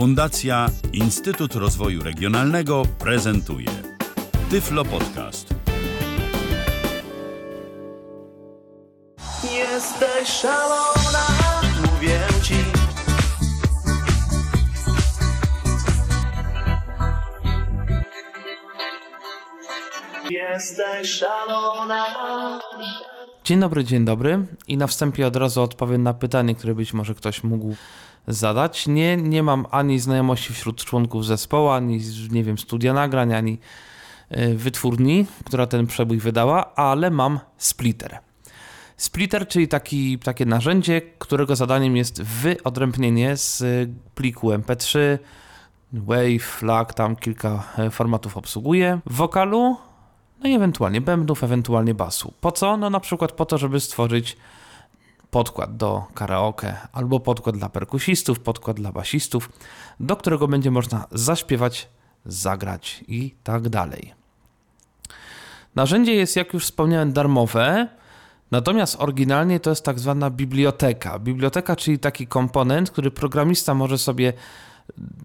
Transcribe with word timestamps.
Fundacja 0.00 0.66
Instytut 0.92 1.54
Rozwoju 1.54 2.02
Regionalnego 2.02 2.82
prezentuje 2.98 3.68
Tyflo 4.50 4.84
Podcast. 4.84 5.54
Jesteś 9.52 10.28
szalona, 10.28 11.26
mówię 11.80 12.20
ci. 12.42 12.54
Jesteś 20.30 21.10
szalona. 21.10 22.04
Dzień 23.44 23.60
dobry, 23.60 23.84
dzień 23.84 24.04
dobry. 24.04 24.46
I 24.68 24.76
na 24.76 24.86
wstępie 24.86 25.26
od 25.26 25.36
razu 25.36 25.62
odpowiem 25.62 26.02
na 26.02 26.14
pytanie, 26.14 26.54
które 26.54 26.74
być 26.74 26.92
może 26.92 27.14
ktoś 27.14 27.44
mógł 27.44 27.74
zadać. 28.32 28.86
Nie, 28.86 29.16
nie 29.16 29.42
mam 29.42 29.66
ani 29.70 29.98
znajomości 29.98 30.52
wśród 30.52 30.84
członków 30.84 31.26
zespołu, 31.26 31.68
ani 31.68 32.00
nie 32.30 32.44
wiem, 32.44 32.58
studia 32.58 32.92
nagrań, 32.92 33.34
ani 33.34 33.58
y, 34.36 34.54
wytwórni, 34.54 35.26
która 35.44 35.66
ten 35.66 35.86
przebój 35.86 36.18
wydała, 36.18 36.74
ale 36.74 37.10
mam 37.10 37.40
splitter. 37.58 38.18
Splitter, 38.96 39.48
czyli 39.48 39.68
taki, 39.68 40.18
takie 40.18 40.46
narzędzie, 40.46 41.02
którego 41.18 41.56
zadaniem 41.56 41.96
jest 41.96 42.22
wyodrębnienie 42.22 43.36
z 43.36 43.62
pliku 44.14 44.50
MP3, 44.50 44.98
Wave, 45.92 46.42
FLAC, 46.42 46.94
tam 46.94 47.16
kilka 47.16 47.62
e, 47.78 47.90
formatów 47.90 48.36
obsługuje, 48.36 49.00
wokalu, 49.06 49.76
no 50.42 50.48
i 50.48 50.52
ewentualnie 50.52 51.00
bębnów, 51.00 51.44
ewentualnie 51.44 51.94
basu. 51.94 52.32
Po 52.40 52.52
co? 52.52 52.76
No 52.76 52.90
na 52.90 53.00
przykład 53.00 53.32
po 53.32 53.46
to, 53.46 53.58
żeby 53.58 53.80
stworzyć 53.80 54.36
podkład 55.30 55.76
do 55.76 56.04
karaoke, 56.14 56.76
albo 56.92 57.20
podkład 57.20 57.56
dla 57.56 57.68
perkusistów, 57.68 58.40
podkład 58.40 58.76
dla 58.76 58.92
basistów, 58.92 59.50
do 60.00 60.16
którego 60.16 60.48
będzie 60.48 60.70
można 60.70 61.06
zaśpiewać, 61.12 61.88
zagrać 62.24 63.04
i 63.08 63.34
tak 63.44 63.68
dalej. 63.68 64.14
Narzędzie 65.74 66.14
jest, 66.14 66.36
jak 66.36 66.54
już 66.54 66.64
wspomniałem, 66.64 67.12
darmowe, 67.12 67.88
natomiast 68.50 68.96
oryginalnie 68.98 69.60
to 69.60 69.70
jest 69.70 69.84
tak 69.84 69.98
zwana 69.98 70.30
biblioteka. 70.30 71.18
Biblioteka, 71.18 71.76
czyli 71.76 71.98
taki 71.98 72.26
komponent, 72.26 72.90
który 72.90 73.10
programista 73.10 73.74
może 73.74 73.98
sobie 73.98 74.32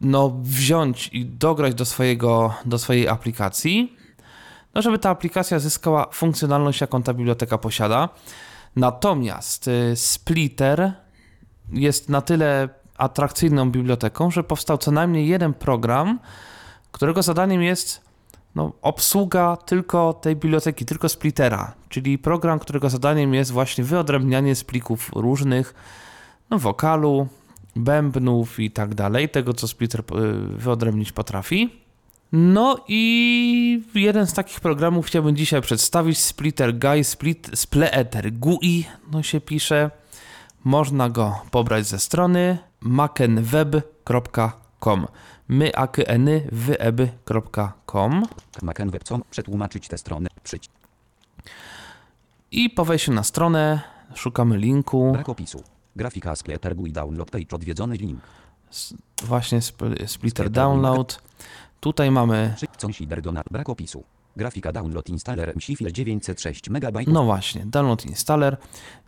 no, 0.01 0.29
wziąć 0.41 1.09
i 1.13 1.25
dograć 1.25 1.75
do, 1.75 1.85
swojego, 1.85 2.53
do 2.65 2.77
swojej 2.77 3.07
aplikacji, 3.07 3.95
no, 4.75 4.81
żeby 4.81 4.99
ta 4.99 5.09
aplikacja 5.09 5.59
zyskała 5.59 6.07
funkcjonalność, 6.11 6.81
jaką 6.81 7.03
ta 7.03 7.13
biblioteka 7.13 7.57
posiada. 7.57 8.09
Natomiast 8.75 9.67
y, 9.67 9.95
Splitter 9.95 10.93
jest 11.69 12.09
na 12.09 12.21
tyle 12.21 12.69
atrakcyjną 12.97 13.71
biblioteką, 13.71 14.31
że 14.31 14.43
powstał 14.43 14.77
co 14.77 14.91
najmniej 14.91 15.27
jeden 15.27 15.53
program, 15.53 16.19
którego 16.91 17.23
zadaniem 17.23 17.63
jest 17.63 18.05
no, 18.55 18.71
obsługa 18.81 19.57
tylko 19.57 20.13
tej 20.13 20.35
biblioteki, 20.35 20.85
tylko 20.85 21.09
Splittera, 21.09 21.73
czyli 21.89 22.17
program, 22.17 22.59
którego 22.59 22.89
zadaniem 22.89 23.33
jest 23.33 23.51
właśnie 23.51 23.83
wyodrębnianie 23.83 24.55
z 24.55 24.63
plików 24.63 25.11
różnych, 25.15 25.73
no, 26.49 26.59
wokalu, 26.59 27.27
bębnów 27.75 28.59
i 28.59 28.71
tak 28.71 28.95
dalej, 28.95 29.29
tego 29.29 29.53
co 29.53 29.67
Splitter 29.67 30.01
y, 30.01 30.03
wyodrębnić 30.57 31.11
potrafi. 31.11 31.84
No 32.31 32.77
i 32.87 33.83
jeden 33.95 34.27
z 34.27 34.33
takich 34.33 34.59
programów 34.59 35.05
chciałbym 35.05 35.35
dzisiaj 35.35 35.61
przedstawić, 35.61 36.17
Splitter 36.17 36.79
Guy, 36.79 37.03
Split, 37.03 37.49
Spleeter 37.53 38.33
GUI, 38.33 38.85
no 39.11 39.23
się 39.23 39.41
pisze. 39.41 39.91
Można 40.63 41.09
go 41.09 41.41
pobrać 41.51 41.85
ze 41.87 41.99
strony 41.99 42.57
makenweb.com 42.79 45.07
myaknywyeb.com 45.49 48.25
Makenweb 48.61 49.03
co? 49.03 49.19
Przetłumaczyć 49.29 49.87
tę 49.87 49.97
stronę. 49.97 50.29
Przyć. 50.43 50.69
i 52.51 52.69
po 52.69 52.85
wejściu 52.85 53.13
na 53.13 53.23
stronę 53.23 53.81
szukamy 54.15 54.57
linku, 54.57 55.11
Brak 55.11 55.29
opisu. 55.29 55.63
Grafika 55.95 56.35
Splitter 56.35 56.75
GUI 56.75 56.91
download 56.91 57.31
page 57.31 57.45
odwiedzony 57.51 57.95
link. 57.95 58.19
właśnie 59.23 59.59
Spl- 59.59 60.07
Splitter 60.07 60.49
Download. 60.49 61.21
Tutaj 61.85 62.11
mamy. 62.11 62.55
Brak 63.51 63.69
opisu. 63.69 64.03
Grafika 64.35 64.71
download 64.71 65.09
installer 65.09 65.55
MSI 65.55 65.77
906 65.91 66.69
MB. 66.69 67.07
no 67.07 67.23
właśnie, 67.23 67.65
Download 67.65 68.05
Installer 68.05 68.57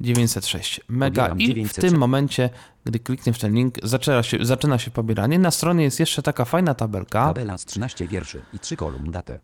906 0.01 0.81
mega 0.87 1.27
i 1.27 1.45
w 1.45 1.47
906. 1.47 1.75
tym 1.75 1.97
momencie, 1.99 2.49
gdy 2.85 2.99
klikniesz 2.99 3.37
w 3.37 3.39
ten 3.39 3.53
link, 3.53 3.75
zaczyna 3.83 4.23
się, 4.23 4.37
zaczyna 4.41 4.77
się 4.77 4.91
pobieranie. 4.91 5.39
Na 5.39 5.51
stronie 5.51 5.83
jest 5.83 5.99
jeszcze 5.99 6.21
taka 6.21 6.45
fajna 6.45 6.73
tabelka, 6.73 7.27
Tabela 7.27 7.57
z 7.57 7.65
13 7.65 8.07
wierszy 8.07 8.41
i 8.53 8.59
3 8.59 8.75
kolumn 8.75 9.11
datę. 9.11 9.39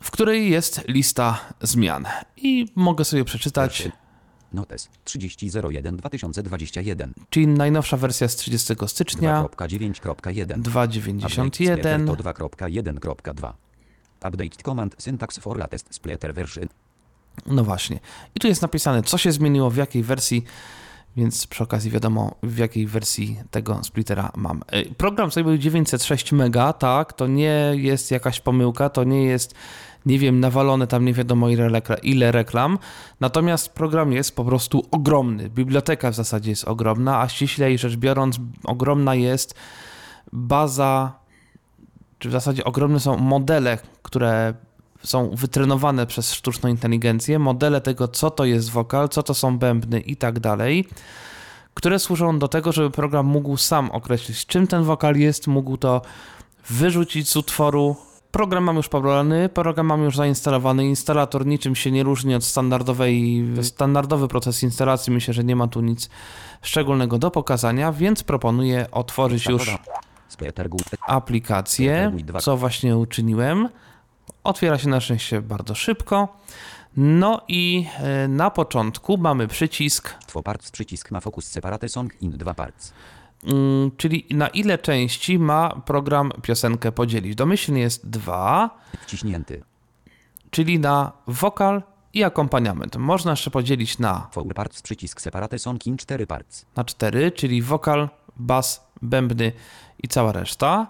w 0.00 0.10
której 0.10 0.50
jest 0.50 0.88
lista 0.88 1.40
zmian. 1.62 2.06
I 2.36 2.66
mogę 2.76 3.04
sobie 3.04 3.24
przeczytać, 3.24 3.82
Wierszy. 3.82 3.98
Notes 4.52 4.88
30.01 5.04 5.96
2021 5.96 7.12
czyli 7.30 7.46
najnowsza 7.46 7.96
wersja 7.96 8.28
z 8.28 8.36
30 8.36 8.74
stycznia 8.86 9.42
2.9.1 9.42 10.62
2.91. 10.62 12.06
to 12.06 12.12
2.1.2 12.12 13.52
Update 14.28 14.62
command 14.64 14.94
syntax 14.98 15.38
for 15.38 15.58
latest 15.58 15.94
splitter 15.94 16.34
version 16.34 16.68
No 17.46 17.64
właśnie. 17.64 18.00
I 18.34 18.40
tu 18.40 18.48
jest 18.48 18.62
napisane, 18.62 19.02
co 19.02 19.18
się 19.18 19.32
zmieniło, 19.32 19.70
w 19.70 19.76
jakiej 19.76 20.02
wersji, 20.02 20.44
więc 21.16 21.46
przy 21.46 21.64
okazji 21.64 21.90
wiadomo, 21.90 22.34
w 22.42 22.58
jakiej 22.58 22.86
wersji 22.86 23.40
tego 23.50 23.84
splittera 23.84 24.32
mam. 24.36 24.62
Y, 24.74 24.94
Program 24.94 25.30
sobie 25.30 25.44
był 25.44 25.58
906 25.58 26.32
mega, 26.32 26.72
tak, 26.72 27.12
to 27.12 27.26
nie 27.26 27.72
jest 27.74 28.10
jakaś 28.10 28.40
pomyłka, 28.40 28.90
to 28.90 29.04
nie 29.04 29.24
jest, 29.24 29.54
nie 30.06 30.18
wiem, 30.18 30.40
nawalone 30.40 30.86
tam 30.86 31.04
nie 31.04 31.12
wiadomo 31.12 31.48
ile, 31.48 31.68
rekla- 31.68 32.00
ile 32.02 32.32
reklam, 32.32 32.78
natomiast 33.20 33.68
program 33.68 34.12
jest 34.12 34.36
po 34.36 34.44
prostu 34.44 34.86
ogromny. 34.90 35.50
Biblioteka 35.50 36.10
w 36.10 36.14
zasadzie 36.14 36.50
jest 36.50 36.64
ogromna, 36.64 37.20
a 37.20 37.28
ściślej 37.28 37.78
rzecz 37.78 37.96
biorąc, 37.96 38.38
ogromna 38.64 39.14
jest 39.14 39.54
baza 40.32 41.20
czy 42.20 42.28
w 42.28 42.32
zasadzie 42.32 42.64
ogromne 42.64 43.00
są 43.00 43.16
modele, 43.16 43.78
które 44.02 44.54
są 45.02 45.30
wytrenowane 45.30 46.06
przez 46.06 46.32
sztuczną 46.32 46.68
inteligencję, 46.68 47.38
modele 47.38 47.80
tego, 47.80 48.08
co 48.08 48.30
to 48.30 48.44
jest 48.44 48.70
wokal, 48.70 49.08
co 49.08 49.22
to 49.22 49.34
są 49.34 49.58
bębny 49.58 50.00
i 50.00 50.16
tak 50.16 50.40
dalej, 50.40 50.88
które 51.74 51.98
służą 51.98 52.38
do 52.38 52.48
tego, 52.48 52.72
żeby 52.72 52.90
program 52.90 53.26
mógł 53.26 53.56
sam 53.56 53.90
określić, 53.90 54.46
czym 54.46 54.66
ten 54.66 54.82
wokal 54.82 55.16
jest, 55.16 55.46
mógł 55.46 55.76
to 55.76 56.02
wyrzucić 56.68 57.28
z 57.28 57.36
utworu. 57.36 57.96
Program 58.30 58.64
mam 58.64 58.76
już 58.76 58.88
pobrany, 58.88 59.48
program 59.48 59.86
mam 59.86 60.02
już 60.02 60.16
zainstalowany, 60.16 60.86
instalator 60.86 61.46
niczym 61.46 61.76
się 61.76 61.90
nie 61.90 62.02
różni 62.02 62.34
od 62.34 62.44
standardowej, 62.44 63.44
standardowy 63.62 64.28
proces 64.28 64.62
instalacji, 64.62 65.12
myślę, 65.12 65.34
że 65.34 65.44
nie 65.44 65.56
ma 65.56 65.68
tu 65.68 65.80
nic 65.80 66.10
szczególnego 66.62 67.18
do 67.18 67.30
pokazania, 67.30 67.92
więc 67.92 68.22
proponuję 68.22 68.86
otworzyć 68.90 69.46
już 69.46 69.78
aplikację, 71.06 72.12
co 72.40 72.56
właśnie 72.56 72.96
uczyniłem. 72.96 73.68
Otwiera 74.44 74.78
się 74.78 74.88
na 74.88 75.00
szczęście 75.00 75.42
bardzo 75.42 75.74
szybko. 75.74 76.28
No 76.96 77.40
i 77.48 77.86
e, 77.98 78.28
na 78.28 78.50
początku 78.50 79.18
mamy 79.18 79.48
przycisk, 79.48 80.14
Two 80.32 80.42
parts 80.42 80.70
przycisk 80.70 81.10
ma 81.10 81.20
focus 81.20 81.46
separate 81.46 81.88
song 81.88 82.22
in 82.22 82.30
dwa 82.30 82.54
parts 82.54 82.92
czyli 83.96 84.26
na 84.30 84.48
ile 84.48 84.78
części 84.78 85.38
ma 85.38 85.80
program 85.86 86.32
piosenkę 86.42 86.92
podzielić. 86.92 87.34
Domyślnie 87.34 87.80
jest 87.80 88.10
dwa, 88.10 88.70
wciśnięty 89.00 89.62
czyli 90.50 90.78
na 90.78 91.12
wokal 91.26 91.82
i 92.14 92.24
akompaniament. 92.24 92.96
Można 92.96 93.30
jeszcze 93.30 93.50
podzielić 93.50 93.98
na, 93.98 94.28
Four 94.32 94.54
parts 94.54 94.82
przycisk 94.82 95.20
separate 95.20 95.58
song 95.58 95.86
in 95.86 95.96
4 95.96 96.26
parts 96.26 96.66
na 96.76 96.84
cztery, 96.84 97.32
czyli 97.32 97.62
wokal, 97.62 98.08
bas, 98.36 98.86
bębny 99.02 99.52
i 100.02 100.08
cała 100.08 100.32
reszta. 100.32 100.86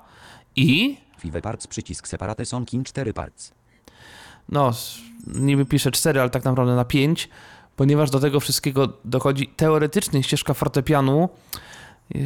I 0.56 0.98
Five 1.18 1.40
parts 1.40 1.66
przycisk 1.66 2.08
separate 2.08 2.44
song 2.44 2.72
in 2.72 2.84
4 2.84 3.12
parts 3.12 3.52
no, 4.50 4.70
niby 5.26 5.64
piszę 5.66 5.90
4, 5.90 6.20
ale 6.20 6.30
tak 6.30 6.44
naprawdę 6.44 6.76
na 6.76 6.84
5, 6.84 7.28
ponieważ 7.76 8.10
do 8.10 8.20
tego 8.20 8.40
wszystkiego 8.40 8.88
dochodzi 9.04 9.46
teoretycznie 9.48 10.22
ścieżka 10.22 10.54
fortepianu. 10.54 11.28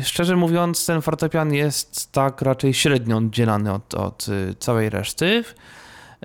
Szczerze 0.02 0.36
mówiąc, 0.36 0.86
ten 0.86 1.02
fortepian 1.02 1.54
jest 1.54 2.12
tak 2.12 2.42
raczej 2.42 2.74
średnio 2.74 3.16
oddzielany 3.16 3.72
od, 3.72 3.94
od 3.94 4.28
y, 4.28 4.54
całej 4.54 4.90
reszty. 4.90 5.44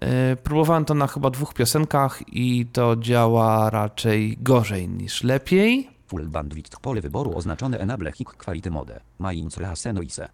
Y, 0.04 0.38
Próbowałem 0.44 0.86
to 0.86 0.94
na 0.94 1.08
chyba 1.08 1.30
dwóch 1.30 1.54
piosenkach 1.54 2.22
i 2.28 2.66
to 2.74 2.96
działa 2.96 3.70
raczej 3.70 4.38
gorzej 4.42 4.90
niż 4.90 5.24
lepiej. 5.24 5.90
Full 6.08 6.28
bandwidth 6.28 6.80
pole 6.80 7.02
wyboru 7.02 7.38
oznaczone 7.38 7.80
enable 7.80 8.12
hic 8.12 8.30
quality 8.30 8.72
mode 8.72 9.00
noise 9.20 10.30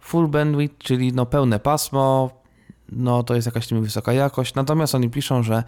Full 0.00 0.28
bandwidth, 0.28 0.78
czyli 0.78 1.12
no 1.12 1.26
pełne 1.26 1.58
pasmo, 1.58 2.30
no 2.92 3.22
to 3.22 3.34
jest 3.34 3.46
jakaś 3.46 3.70
niby 3.70 3.84
wysoka 3.84 4.12
jakość. 4.12 4.54
Natomiast 4.54 4.94
oni 4.94 5.10
piszą, 5.10 5.42
że 5.42 5.64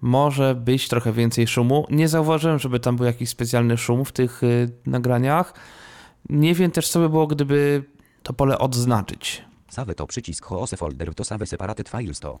może 0.00 0.54
być 0.54 0.88
trochę 0.88 1.12
więcej 1.12 1.46
szumu. 1.46 1.86
Nie 1.90 2.08
zauważyłem, 2.08 2.58
żeby 2.58 2.80
tam 2.80 2.96
był 2.96 3.06
jakiś 3.06 3.28
specjalny 3.28 3.76
szum 3.76 4.04
w 4.04 4.12
tych 4.12 4.42
y, 4.42 4.70
nagraniach. 4.86 5.54
Nie 6.28 6.54
wiem 6.54 6.70
też, 6.70 6.88
co 6.88 7.00
by 7.00 7.08
było, 7.08 7.26
gdyby 7.26 7.84
to 8.22 8.32
pole 8.32 8.58
odznaczyć. 8.58 9.42
Save 9.68 9.94
to 9.94 10.06
przycisk 10.06 10.44
hoose 10.44 10.76
folder 10.76 11.14
to 11.14 11.24
save 11.24 11.46
separated 11.46 11.88
files 11.88 12.20
to. 12.20 12.38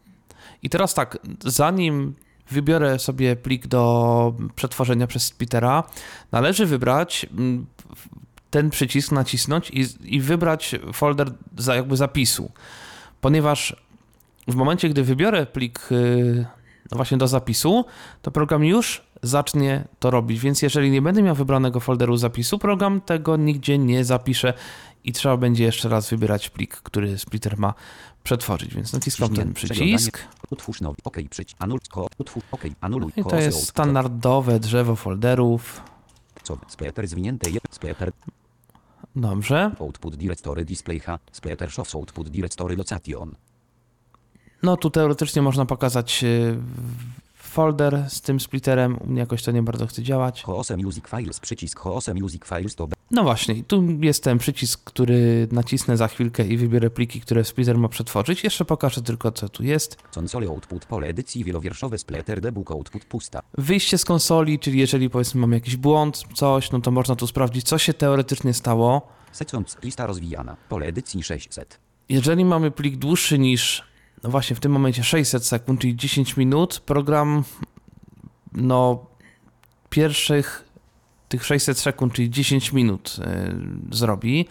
I 0.62 0.70
teraz 0.70 0.94
tak, 0.94 1.18
zanim 1.44 2.14
wybiorę 2.50 2.98
sobie 2.98 3.36
plik 3.36 3.66
do 3.66 4.34
przetworzenia 4.54 5.06
przez 5.06 5.22
splittera, 5.22 5.82
należy 6.32 6.66
wybrać 6.66 7.26
mm, 7.30 7.66
ten 8.50 8.70
przycisk, 8.70 9.12
nacisnąć 9.12 9.70
i, 9.70 9.86
i 10.04 10.20
wybrać 10.20 10.74
folder 10.92 11.32
za 11.58 11.74
jakby 11.74 11.96
zapisu. 11.96 12.50
Ponieważ 13.20 13.76
w 14.48 14.54
momencie, 14.54 14.88
gdy 14.88 15.02
wybiorę 15.02 15.46
plik 15.46 15.80
yy, 15.90 16.46
no 16.90 16.96
właśnie 16.96 17.18
do 17.18 17.28
zapisu, 17.28 17.84
to 18.22 18.30
program 18.30 18.64
już 18.64 19.03
zacznie 19.26 19.84
to 19.98 20.10
robić. 20.10 20.40
Więc 20.40 20.62
jeżeli 20.62 20.90
nie 20.90 21.02
będę 21.02 21.22
miał 21.22 21.34
wybranego 21.34 21.80
folderu 21.80 22.16
zapisu, 22.16 22.58
program 22.58 23.00
tego 23.00 23.36
nigdzie 23.36 23.78
nie 23.78 24.04
zapisze 24.04 24.54
i 25.04 25.12
trzeba 25.12 25.36
będzie 25.36 25.64
jeszcze 25.64 25.88
raz 25.88 26.10
wybierać 26.10 26.50
plik, 26.50 26.76
który 26.76 27.18
splitter 27.18 27.58
ma 27.58 27.74
przetworzyć. 28.22 28.74
Więc 28.74 28.92
naciskam 28.92 29.34
ten 29.34 29.52
przycisk. 29.54 30.18
Utwórz 30.50 30.80
nowy. 30.80 30.96
OK. 31.04 31.16
Przycisk. 31.30 31.56
Anul. 31.58 31.78
Utwórz. 32.18 32.44
OK. 32.50 32.62
Anuluj. 32.80 33.12
I 33.16 33.24
to 33.24 33.36
jest 33.36 33.68
standardowe 33.68 34.60
drzewo 34.60 34.96
folderów. 34.96 35.82
Co? 36.42 36.58
Splitter 36.68 37.08
zwinięte. 37.08 37.50
Splitter. 37.70 38.12
Dobrze. 39.16 39.70
Output 39.80 40.16
directory 40.16 40.64
display 40.64 41.00
H. 41.00 41.18
Splitter 41.32 41.70
shows 41.70 41.94
output 41.94 42.28
directory 42.28 42.76
location. 42.76 43.34
No 44.62 44.76
tu 44.76 44.90
teoretycznie 44.90 45.42
można 45.42 45.66
pokazać 45.66 46.24
y, 46.24 46.56
folder 47.54 48.04
z 48.08 48.20
tym 48.20 48.40
splitterem. 48.40 48.98
U 49.00 49.06
mnie 49.06 49.20
jakoś 49.20 49.42
to 49.42 49.50
nie 49.50 49.62
bardzo 49.62 49.86
chce 49.86 50.02
działać. 50.02 50.42
Hoose 50.42 50.76
music 50.76 51.04
files. 51.08 51.40
Przycisk 51.40 51.78
hoose 51.78 52.14
music 52.14 52.42
files 52.44 52.74
to. 52.74 52.88
No 53.10 53.22
właśnie, 53.22 53.64
tu 53.64 53.82
jest 54.00 54.24
ten 54.24 54.38
przycisk, 54.38 54.84
który 54.84 55.48
nacisnę 55.52 55.96
za 55.96 56.08
chwilkę 56.08 56.46
i 56.46 56.56
wybiorę 56.56 56.90
pliki, 56.90 57.20
które 57.20 57.44
splitter 57.44 57.78
ma 57.78 57.88
przetworzyć. 57.88 58.44
Jeszcze 58.44 58.64
pokażę 58.64 59.02
tylko, 59.02 59.32
co 59.32 59.48
tu 59.48 59.64
jest. 59.64 59.96
Console 60.16 60.48
output 60.48 60.86
pole 60.86 61.06
edycji 61.06 61.44
wielowierszowe 61.44 61.98
splitter 61.98 62.40
debug 62.40 62.70
output 62.70 63.04
pusta. 63.04 63.40
Wyjście 63.58 63.98
z 63.98 64.04
konsoli, 64.04 64.58
czyli 64.58 64.78
jeżeli 64.78 65.10
powiedzmy 65.10 65.40
mam 65.40 65.52
jakiś 65.52 65.76
błąd, 65.76 66.22
coś, 66.34 66.70
no 66.70 66.80
to 66.80 66.90
można 66.90 67.16
tu 67.16 67.26
sprawdzić, 67.26 67.66
co 67.66 67.78
się 67.78 67.94
teoretycznie 67.94 68.54
stało. 68.54 69.08
Sekcją 69.32 69.64
lista 69.82 70.06
rozwijana. 70.06 70.56
Pole 70.68 70.86
edycji 70.86 71.22
600. 71.22 71.78
Jeżeli 72.08 72.44
mamy 72.44 72.70
plik 72.70 72.96
dłuższy 72.96 73.38
niż, 73.38 73.93
no 74.24 74.30
właśnie 74.30 74.56
w 74.56 74.60
tym 74.60 74.72
momencie 74.72 75.04
600 75.04 75.46
sekund, 75.46 75.80
czyli 75.80 75.96
10 75.96 76.36
minut, 76.36 76.80
program, 76.86 77.44
no 78.52 79.06
pierwszych 79.90 80.64
tych 81.28 81.44
600 81.44 81.78
sekund, 81.78 82.12
czyli 82.12 82.30
10 82.30 82.72
minut 82.72 83.16
y, 83.18 83.96
zrobi. 83.96 84.48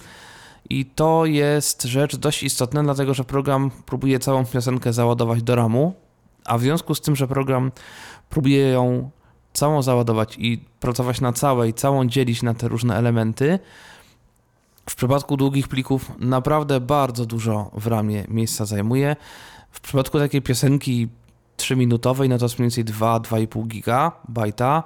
I 0.70 0.86
to 0.86 1.26
jest 1.26 1.84
rzecz 1.84 2.16
dość 2.16 2.44
istotna, 2.44 2.84
dlatego 2.84 3.14
że 3.14 3.24
program 3.24 3.72
próbuje 3.86 4.20
całą 4.20 4.46
piosenkę 4.46 4.94
załadować 4.94 5.44
do 5.44 5.56
ramu, 5.56 5.94
a 6.46 6.58
w 6.58 6.62
związku 6.62 6.96
z 6.96 7.02
tym, 7.02 7.16
że 7.16 7.28
program 7.28 7.72
próbuje 8.30 8.68
ją 8.68 9.10
całą 9.54 9.82
załadować 9.82 10.36
i 10.40 10.66
pracować 10.80 11.22
na 11.22 11.34
całej, 11.34 11.74
całą 11.74 12.08
dzielić 12.08 12.44
na 12.44 12.54
te 12.54 12.68
różne 12.68 12.98
elementy, 12.98 13.60
w 14.90 14.96
przypadku 14.96 15.38
długich 15.38 15.68
plików 15.68 16.12
naprawdę 16.20 16.80
bardzo 16.80 17.26
dużo 17.26 17.72
w 17.74 17.88
ramie 17.88 18.26
miejsca 18.28 18.66
zajmuje. 18.66 19.16
W 19.74 19.82
przypadku 19.82 20.20
takiej 20.20 20.42
piosenki 20.42 21.08
3-minutowej, 21.58 22.30
no 22.30 22.38
to 22.38 22.46
jest 22.46 22.60
mniej 22.60 22.70
więcej 22.70 22.86
2-2,5 22.86 23.68
gigabajta. 23.68 24.84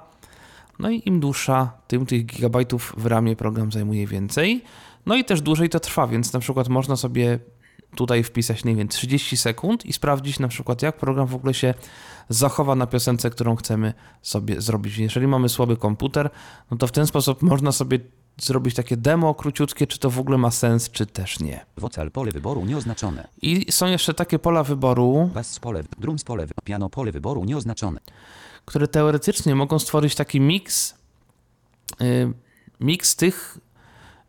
No 0.78 0.90
i 0.90 1.02
im 1.06 1.20
dłuższa, 1.20 1.72
tym 1.88 2.06
tych 2.06 2.26
gigabajtów 2.26 2.94
w 2.96 3.06
ramie 3.06 3.36
program 3.36 3.72
zajmuje 3.72 4.06
więcej. 4.06 4.64
No 5.06 5.16
i 5.16 5.24
też 5.24 5.40
dłużej 5.40 5.68
to 5.68 5.80
trwa, 5.80 6.06
więc 6.06 6.32
na 6.32 6.40
przykład 6.40 6.68
można 6.68 6.96
sobie 6.96 7.38
tutaj 7.96 8.22
wpisać, 8.22 8.64
nie 8.64 8.76
wiem, 8.76 8.88
30 8.88 9.36
sekund 9.36 9.86
i 9.86 9.92
sprawdzić 9.92 10.38
na 10.38 10.48
przykład, 10.48 10.82
jak 10.82 10.96
program 10.96 11.26
w 11.26 11.34
ogóle 11.34 11.54
się 11.54 11.74
zachowa 12.28 12.74
na 12.74 12.86
piosence, 12.86 13.30
którą 13.30 13.56
chcemy 13.56 13.94
sobie 14.22 14.60
zrobić. 14.60 14.98
Jeżeli 14.98 15.26
mamy 15.26 15.48
słaby 15.48 15.76
komputer, 15.76 16.30
no 16.70 16.76
to 16.76 16.86
w 16.86 16.92
ten 16.92 17.06
sposób 17.06 17.42
można 17.42 17.72
sobie 17.72 17.98
zrobić 18.40 18.74
takie 18.74 18.96
demo 18.96 19.34
króciutkie, 19.34 19.86
czy 19.86 19.98
to 19.98 20.10
w 20.10 20.18
ogóle 20.18 20.38
ma 20.38 20.50
sens, 20.50 20.90
czy 20.90 21.06
też 21.06 21.40
nie. 21.40 21.66
Wocal 21.76 22.10
pole 22.10 22.30
wyboru 22.32 22.64
nieoznaczone. 22.64 23.28
I 23.42 23.72
są 23.72 23.86
jeszcze 23.86 24.14
takie 24.14 24.38
pola 24.38 24.64
wyboru, 24.64 25.30
Bass 25.34 25.58
pole, 25.58 25.82
drums 25.98 26.24
pole, 26.24 26.46
piano 26.64 26.90
pole 26.90 27.12
wyboru 27.12 27.44
nieoznaczone. 27.44 28.00
które 28.64 28.88
teoretycznie 28.88 29.54
mogą 29.54 29.78
stworzyć 29.78 30.14
taki 30.14 30.40
miks, 30.40 30.94
y, 32.02 32.32
miks 32.80 33.16
tych, 33.16 33.58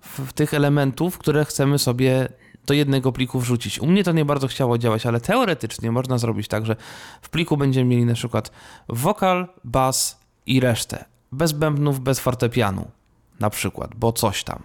w- 0.02 0.34
tych 0.34 0.54
elementów, 0.54 1.18
które 1.18 1.46
chcemy 1.46 1.80
sobie 1.80 2.30
do 2.66 2.74
jednego 2.74 3.12
pliku 3.12 3.40
wrzucić. 3.40 3.80
U 3.80 3.86
mnie 3.88 4.04
to 4.04 4.12
nie 4.12 4.26
bardzo 4.26 4.48
chciało 4.48 4.78
działać, 4.78 5.06
ale 5.06 5.22
teoretycznie 5.22 5.92
można 5.92 6.18
zrobić 6.18 6.48
tak, 6.48 6.66
że 6.66 6.76
w 7.22 7.30
pliku 7.30 7.58
będziemy 7.58 7.86
mieli 7.90 8.06
na 8.06 8.14
przykład 8.14 8.52
wokal, 8.90 9.48
bas 9.64 10.20
i 10.46 10.60
resztę. 10.60 11.06
Bez 11.32 11.52
bębnów, 11.52 12.00
bez 12.00 12.20
fortepianu 12.20 12.92
na 13.40 13.50
przykład, 13.50 13.96
bo 13.96 14.14
coś 14.14 14.44
tam. 14.44 14.64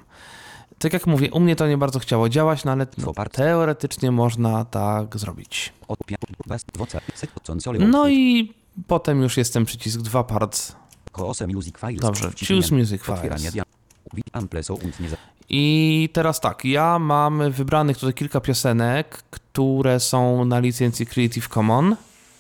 Tak 0.79 0.93
jak 0.93 1.07
mówię, 1.07 1.31
u 1.33 1.41
mnie 1.41 1.57
to 1.57 1.69
nie 1.69 1.79
bardzo 1.79 1.99
chciało 1.99 2.29
działać, 2.29 2.65
no 2.65 2.73
ale 2.73 2.87
no, 2.99 3.13
teoretycznie 3.33 4.11
można 4.11 4.65
tak 4.65 5.19
zrobić. 5.19 5.73
No 7.89 8.09
i 8.09 8.53
potem 8.87 9.23
już 9.23 9.37
jest 9.37 9.53
ten 9.53 9.65
przycisk 9.65 10.01
2 10.01 10.25
parts. 10.25 10.77
Dobrze, 12.01 12.31
choose 12.49 12.75
music 12.75 13.03
files. 13.03 13.43
I 15.49 16.09
teraz 16.13 16.41
tak, 16.41 16.65
ja 16.65 16.99
mam 16.99 17.53
wybranych 17.53 17.99
tutaj 17.99 18.15
kilka 18.15 18.41
piosenek, 18.41 19.23
które 19.31 20.01
są 20.01 20.45
na 20.45 20.59
licencji 20.59 21.07
Creative 21.07 21.49
Commons. 21.49 21.97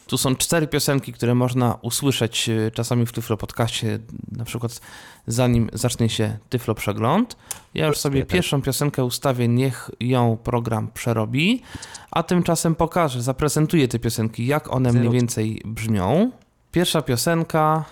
Tu 0.06 0.18
są 0.18 0.36
cztery 0.36 0.66
piosenki, 0.66 1.12
które 1.12 1.34
można 1.34 1.78
usłyszeć 1.82 2.48
e, 2.48 2.70
czasami 2.70 3.06
w 3.06 3.12
Tyflo 3.12 3.36
Podcaście, 3.36 3.98
na 4.32 4.44
przykład 4.44 4.80
zanim 5.26 5.70
zacznie 5.72 6.08
się 6.08 6.38
Tyflo 6.48 6.74
Przegląd. 6.74 7.36
Ja 7.74 7.86
już 7.86 7.98
sobie 7.98 8.20
Super. 8.20 8.32
pierwszą 8.32 8.62
piosenkę 8.62 9.04
ustawię, 9.04 9.48
niech 9.48 9.90
ją 10.00 10.36
program 10.44 10.88
przerobi, 10.94 11.62
a 12.10 12.22
tymczasem 12.22 12.74
pokażę, 12.74 13.22
zaprezentuję 13.22 13.88
te 13.88 13.98
piosenki, 13.98 14.46
jak 14.46 14.72
one 14.72 14.92
mniej 14.92 15.10
więcej 15.10 15.62
brzmią. 15.64 16.30
Pierwsza 16.72 17.02
piosenka 17.02 17.84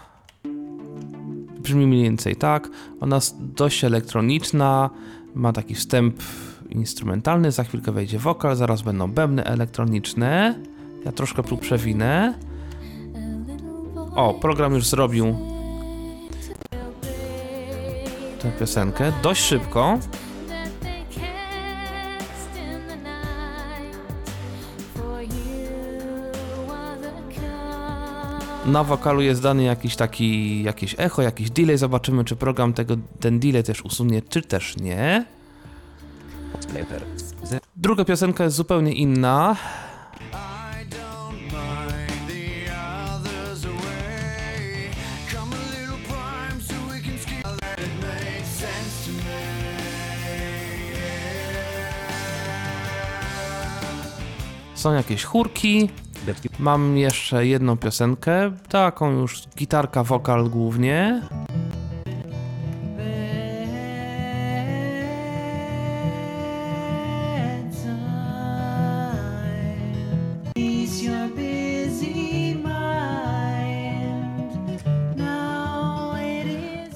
brzmi 1.62 1.86
mniej 1.86 2.02
więcej 2.02 2.36
tak. 2.36 2.68
Ona 3.00 3.16
jest 3.16 3.36
dość 3.38 3.84
elektroniczna, 3.84 4.90
ma 5.34 5.52
taki 5.52 5.74
wstęp 5.74 6.22
instrumentalny, 6.70 7.52
za 7.52 7.64
chwilkę 7.64 7.92
wejdzie 7.92 8.18
wokal, 8.18 8.56
zaraz 8.56 8.82
będą 8.82 9.12
bębny 9.12 9.44
elektroniczne. 9.44 10.60
Ja 11.04 11.12
troszkę 11.12 11.42
tu 11.42 11.56
przewinę. 11.56 12.34
O, 14.14 14.34
program 14.34 14.74
już 14.74 14.86
zrobił 14.86 15.36
tę 18.42 18.52
piosenkę 18.60 19.12
dość 19.22 19.42
szybko. 19.42 19.98
Na 28.66 28.84
wokalu 28.84 29.22
jest 29.22 29.42
dany 29.42 29.62
jakiś 29.62 29.96
taki, 29.96 30.62
jakieś 30.62 30.94
echo, 30.98 31.22
jakiś 31.22 31.50
delay. 31.50 31.78
Zobaczymy, 31.78 32.24
czy 32.24 32.36
program 32.36 32.72
tego, 32.72 32.96
ten 33.20 33.40
delay 33.40 33.62
też 33.62 33.82
usunie, 33.84 34.22
czy 34.22 34.42
też 34.42 34.76
nie. 34.76 35.24
Druga 37.76 38.04
piosenka 38.04 38.44
jest 38.44 38.56
zupełnie 38.56 38.92
inna. 38.92 39.56
Są 54.82 54.92
jakieś 54.92 55.24
chórki. 55.24 55.88
Mam 56.58 56.96
jeszcze 56.96 57.46
jedną 57.46 57.76
piosenkę, 57.76 58.52
taką 58.68 59.10
już 59.10 59.42
gitarka, 59.56 60.04
wokal 60.04 60.50
głównie. 60.50 61.22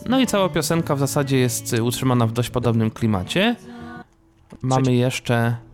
No 0.08 0.20
i 0.20 0.26
cała 0.26 0.48
piosenka 0.48 0.94
w 0.94 0.98
zasadzie 0.98 1.38
jest 1.38 1.72
utrzymana 1.72 2.26
w 2.26 2.32
dość 2.32 2.50
podobnym 2.50 2.90
klimacie. 2.90 3.56
Mamy 4.62 4.94
jeszcze 4.94 5.65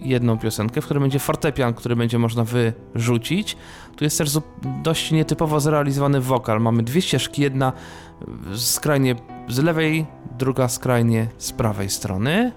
jedną 0.00 0.38
piosenkę, 0.38 0.80
w 0.80 0.84
której 0.84 1.00
będzie 1.00 1.18
fortepian, 1.18 1.74
który 1.74 1.96
będzie 1.96 2.18
można 2.18 2.44
wyrzucić. 2.44 3.56
Tu 3.96 4.04
jest 4.04 4.18
też 4.18 4.38
dość 4.82 5.10
nietypowo 5.10 5.60
zrealizowany 5.60 6.20
wokal. 6.20 6.60
Mamy 6.60 6.82
dwie 6.82 7.02
ścieżki, 7.02 7.42
jedna 7.42 7.72
skrajnie 8.54 9.16
z 9.48 9.58
lewej, 9.58 10.06
druga 10.38 10.68
skrajnie 10.68 11.26
z 11.38 11.52
prawej 11.52 11.90
strony. 11.90 12.52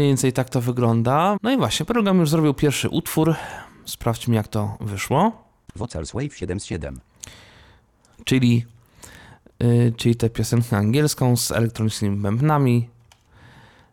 Mniej 0.00 0.10
więcej 0.10 0.32
tak 0.32 0.50
to 0.50 0.60
wygląda. 0.60 1.36
No 1.42 1.52
i 1.52 1.56
właśnie, 1.56 1.86
program 1.86 2.18
już 2.18 2.30
zrobił 2.30 2.54
pierwszy 2.54 2.88
utwór. 2.88 3.34
Sprawdźmy, 3.84 4.34
jak 4.34 4.48
to 4.48 4.76
wyszło. 4.80 5.44
Vocals 5.76 6.12
Wave 6.12 6.36
77. 6.36 7.00
Czyli, 8.24 8.64
yy, 9.60 9.92
czyli 9.96 10.16
tę 10.16 10.30
piosenkę 10.30 10.76
angielską 10.76 11.36
z 11.36 11.50
elektronicznymi 11.50 12.16
bębnami. 12.16 12.88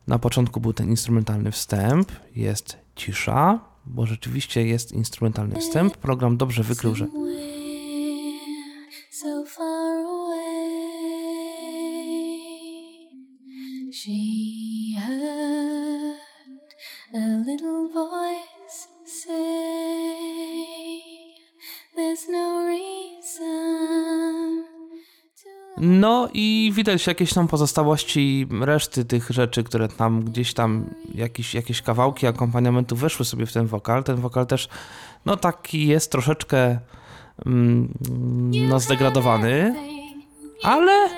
Na 0.07 0.19
początku 0.19 0.59
był 0.59 0.73
ten 0.73 0.89
instrumentalny 0.89 1.51
wstęp, 1.51 2.11
jest 2.35 2.77
cisza, 2.95 3.59
bo 3.85 4.05
rzeczywiście 4.05 4.67
jest 4.67 4.91
instrumentalny 4.91 5.59
wstęp. 5.59 5.97
Program 5.97 6.37
dobrze 6.37 6.63
wykrył, 6.63 6.95
że 6.95 7.05
Somewhere 7.05 7.47
so 9.11 9.45
far 9.45 9.99
away, 9.99 10.71
she 13.93 14.46
a 17.17 17.43
little 17.45 17.87
voice 17.93 18.87
say, 19.05 20.13
There's 21.95 22.29
no 22.29 22.65
reason 22.67 24.63
to 25.43 25.81
No 25.81 26.29
i 26.33 26.71
widać 26.75 27.07
jakieś 27.07 27.33
tam 27.33 27.47
pozostałości 27.47 28.47
reszty 28.61 29.05
tych 29.05 29.29
rzeczy, 29.29 29.63
które 29.63 29.87
tam 29.87 30.23
gdzieś 30.23 30.53
tam 30.53 30.85
jakieś, 31.15 31.53
jakieś 31.53 31.81
kawałki 31.81 32.27
akompaniamentu 32.27 32.95
weszły 32.95 33.25
sobie 33.25 33.45
w 33.45 33.53
ten 33.53 33.67
wokal. 33.67 34.03
Ten 34.03 34.15
wokal 34.15 34.47
też 34.47 34.69
no 35.25 35.37
taki 35.37 35.87
jest 35.87 36.11
troszeczkę 36.11 36.79
mm, 37.45 37.93
no 38.69 38.79
zdegradowany, 38.79 39.75
ale 40.63 41.09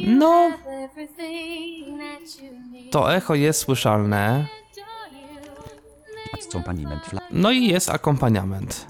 no 0.00 0.50
to 2.90 3.14
echo 3.14 3.34
jest 3.34 3.60
słyszalne. 3.60 4.46
No 7.30 7.50
i 7.50 7.66
jest 7.66 7.90
akompaniament. 7.90 8.86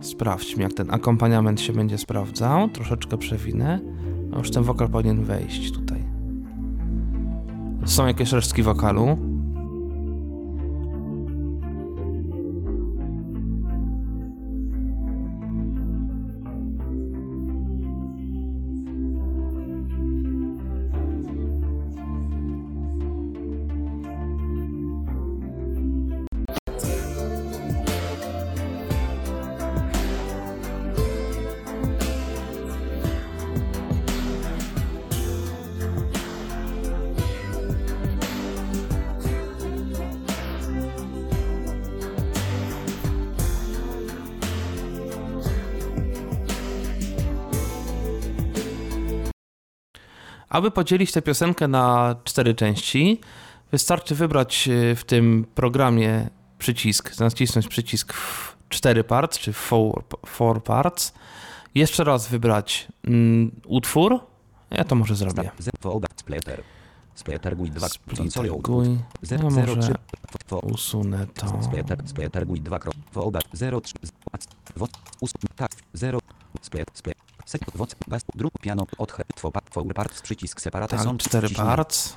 Sprawdźmy, 0.00 0.62
jak 0.62 0.72
ten 0.72 0.90
akompaniament 0.90 1.60
się 1.60 1.72
będzie 1.72 1.98
sprawdzał. 1.98 2.68
Troszeczkę 2.68 3.18
przewinę. 3.18 3.80
No 4.30 4.38
już 4.38 4.50
ten 4.50 4.62
wokal 4.62 4.88
powinien 4.88 5.24
wejść 5.24 5.72
tutaj. 5.72 6.04
Są 7.84 8.06
jakieś 8.06 8.32
resztki 8.32 8.62
wokalu. 8.62 9.27
Aby 50.58 50.70
podzielić 50.70 51.12
tę 51.12 51.22
piosenkę 51.22 51.68
na 51.68 52.16
cztery 52.24 52.54
części, 52.54 53.20
wystarczy 53.72 54.14
wybrać 54.14 54.68
y, 54.68 54.96
w 54.96 55.04
tym 55.04 55.46
programie 55.54 56.30
przycisk, 56.58 57.20
nacisnąć 57.20 57.68
przycisk 57.68 58.12
w 58.12 58.56
4 58.68 59.04
parts, 59.04 59.38
czy 59.38 59.52
four, 59.52 60.04
four 60.26 60.62
parts. 60.62 61.12
Jeszcze 61.74 62.04
raz 62.04 62.28
wybrać 62.28 62.88
mm, 63.04 63.60
utwór. 63.66 64.20
Ja 64.70 64.84
to 64.84 64.94
może 64.94 65.16
zrobię. 65.16 65.50
Splitter 67.14 67.56
GUI 67.56 67.70
2. 67.70 67.88
Splitter 67.88 68.50
GUI. 68.60 68.98
Ja 69.30 69.38
może 69.38 69.66
usunę 70.62 71.26
to. 71.26 71.46
GUI 72.46 72.60
2. 72.60 72.78
Woda 73.12 73.40
03. 73.82 73.94
Woc. 74.76 74.90
Ust. 75.20 75.34
Tak. 75.56 75.70
0. 75.94 76.18
Split. 76.62 76.90
Split. 76.94 77.14
Set. 77.48 77.62
Woc. 77.74 77.94
Bas. 78.08 78.22
Druk. 78.34 78.52
Piano. 78.60 78.86
Odche. 78.98 79.24
Two. 79.34 79.50
Pa. 79.50 79.60
Four 79.70 79.94
parts. 79.94 80.22
Przycisk 80.22 80.60
separate 80.60 80.96
Tak, 80.96 81.04
są. 81.04 81.18
cztery 81.18 81.48
parts. 81.50 82.16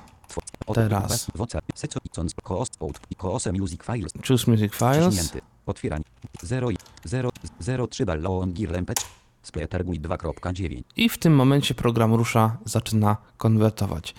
Teraz. 0.74 1.28
Woca. 1.36 1.60
Seco. 1.76 2.00
Icons. 2.06 2.34
Koos. 2.44 2.68
Out. 2.80 3.00
I 3.10 3.16
koose 3.16 3.52
music 3.52 3.84
files. 3.84 4.12
Choose 4.28 4.52
Music 4.52 4.74
Files. 4.76 5.34
Otwieranie. 5.66 6.04
0 6.44 6.72
i 6.72 6.78
0. 7.06 7.30
0 7.60 7.88
3 7.88 8.06
ballon 8.06 8.54
girlempet. 8.54 9.06
Splitter 9.44 9.86
GUI 9.86 10.00
2.9. 10.00 10.84
I 10.96 11.10
w 11.10 11.18
tym 11.18 11.36
momencie 11.36 11.74
program 11.76 12.14
rusza, 12.14 12.58
zaczyna 12.66 13.18
konwertować. 13.38 14.14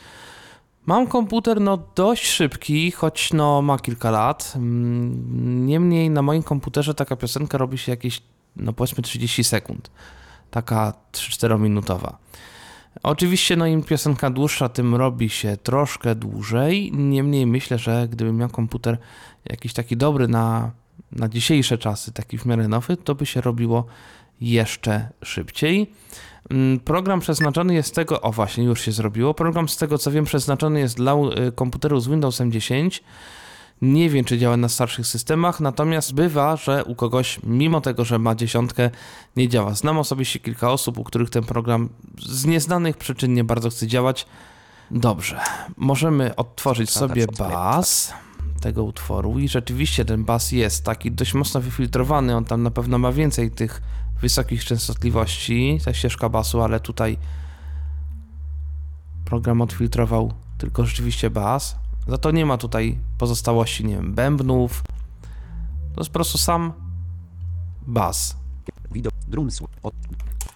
Mam 0.87 1.07
komputer 1.07 1.61
no 1.61 1.79
dość 1.95 2.27
szybki, 2.27 2.91
choć 2.91 3.33
no 3.33 3.63
ma 3.63 3.79
kilka 3.79 4.11
lat. 4.11 4.53
Mm, 4.57 5.67
Niemniej 5.67 6.11
na 6.11 6.23
moim 6.23 6.43
komputerze 6.43 6.95
taka 6.95 7.17
piosenka 7.17 7.59
robi 7.59 7.79
się 7.79 7.93
jakieś 7.93 8.23
no 8.57 8.73
powiedzmy 8.73 9.03
30 9.03 9.45
sekund. 9.45 9.91
Taka 10.53 10.93
3-4 11.13 11.61
minutowa. 11.61 12.19
Oczywiście 13.03 13.57
no 13.57 13.67
im 13.67 13.83
piosenka 13.83 14.31
dłuższa, 14.31 14.69
tym 14.69 14.95
robi 14.95 15.29
się 15.31 15.57
troszkę 15.57 16.15
dłużej. 16.15 16.93
Niemniej 16.93 17.47
myślę, 17.47 17.79
że 17.79 18.09
gdybym 18.11 18.37
miał 18.37 18.49
komputer 18.49 18.99
jakiś 19.51 19.73
taki 19.73 19.97
dobry 19.97 20.29
na, 20.29 20.71
na 21.13 21.29
dzisiejsze 21.29 21.79
czasy, 21.79 22.13
taki 22.13 22.39
w 22.39 22.47
miarę 22.47 22.69
nowy, 22.69 22.97
to 22.97 23.15
by 23.15 23.27
się 23.27 23.41
robiło 23.41 23.87
jeszcze 24.41 25.09
szybciej. 25.25 25.91
Mm, 26.51 26.81
Program 26.81 27.21
przeznaczony 27.21 27.75
jest 27.75 27.89
z 27.89 27.93
tego, 27.93 28.21
o 28.21 28.33
właśnie, 28.33 28.65
już 28.65 28.81
się 28.81 28.93
zrobiło. 28.93 29.35
Program 29.35 29.69
z 29.69 29.77
tego 29.77 29.99
co 29.99 30.11
wiem 30.11 30.25
przeznaczony 30.25 30.81
jest 30.81 30.97
dla 30.97 31.15
y, 31.49 31.53
komputerów 31.53 32.03
z 32.03 32.09
Windowsem 32.09 32.53
10. 32.53 33.03
Nie 33.83 34.11
wiem, 34.11 34.25
czy 34.25 34.39
działa 34.39 34.57
na 34.57 34.69
starszych 34.69 35.07
systemach, 35.07 35.61
natomiast 35.61 36.15
bywa, 36.15 36.57
że 36.57 36.85
u 36.85 36.95
kogoś, 36.95 37.41
mimo 37.43 37.81
tego, 37.81 38.05
że 38.05 38.19
ma 38.19 38.35
dziesiątkę, 38.35 38.91
nie 39.37 39.49
działa. 39.49 39.75
Znam 39.75 39.99
osobiście 39.99 40.39
kilka 40.39 40.71
osób, 40.71 40.99
u 40.99 41.05
których 41.05 41.31
ten 41.31 41.45
program 41.45 41.89
z 42.19 42.45
nieznanych 42.45 42.97
przyczyn 42.97 43.35
nie 43.35 43.45
bardzo 43.45 43.71
chce 43.71 43.87
działać. 43.87 44.27
Dobrze, 44.91 45.41
możemy 45.77 46.37
odtworzyć 46.37 46.91
sobie 46.91 47.27
bas 47.39 48.13
tego 48.61 48.85
utworu 48.85 49.39
i 49.39 49.49
rzeczywiście 49.49 50.05
ten 50.05 50.25
bas 50.25 50.53
jest 50.53 50.85
taki 50.85 51.13
dość 51.13 51.35
mocno 51.35 51.61
wyfiltrowany, 51.61 52.37
on 52.37 52.45
tam 52.45 52.63
na 52.63 52.71
pewno 52.71 52.99
ma 52.99 53.13
więcej 53.13 53.51
tych 53.51 53.83
wysokich 54.21 54.65
częstotliwości, 54.65 55.79
ta 55.85 55.95
ścieżka 55.95 56.29
basu, 56.29 56.63
ale 56.63 56.81
tutaj 56.81 57.19
program 59.25 59.61
odfiltrował 59.61 60.33
tylko 60.59 60.87
rzeczywiście 60.87 61.31
bas. 61.31 61.82
Za 62.09 62.19
to 62.19 62.31
nie 62.31 62.47
ma 62.47 62.59
tutaj 62.59 62.99
pozostałości, 63.19 63.85
nie 63.85 63.95
wiem, 63.95 64.15
bębnów. 64.15 64.83
To 65.95 66.01
jest 66.01 66.11
po 66.11 66.15
prostu 66.15 66.39
sam 66.39 66.73
bas. 67.87 68.37
Widok. 68.93 69.13
Drums. 69.29 69.61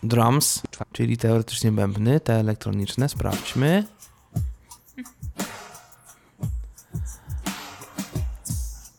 Drums, 0.02 0.62
czyli 0.92 1.16
teoretycznie 1.16 1.72
bębny, 1.72 2.20
te 2.20 2.34
elektroniczne, 2.34 3.08
sprawdźmy. 3.08 3.84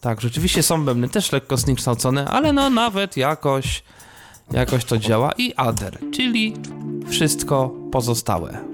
Tak, 0.01 0.22
rzeczywiście 0.22 0.63
są 0.63 0.86
bębny 0.86 1.10
też 1.10 1.32
lekko 1.32 1.58
zniekształcone, 1.58 2.27
ale 2.27 2.54
no 2.54 2.70
nawet 2.70 3.18
jakoś, 3.18 3.84
jakoś 4.51 4.86
to 4.86 4.98
działa. 4.98 5.32
I 5.32 5.56
other, 5.56 6.00
czyli 6.12 6.54
wszystko 7.10 7.72
pozostałe. 7.92 8.66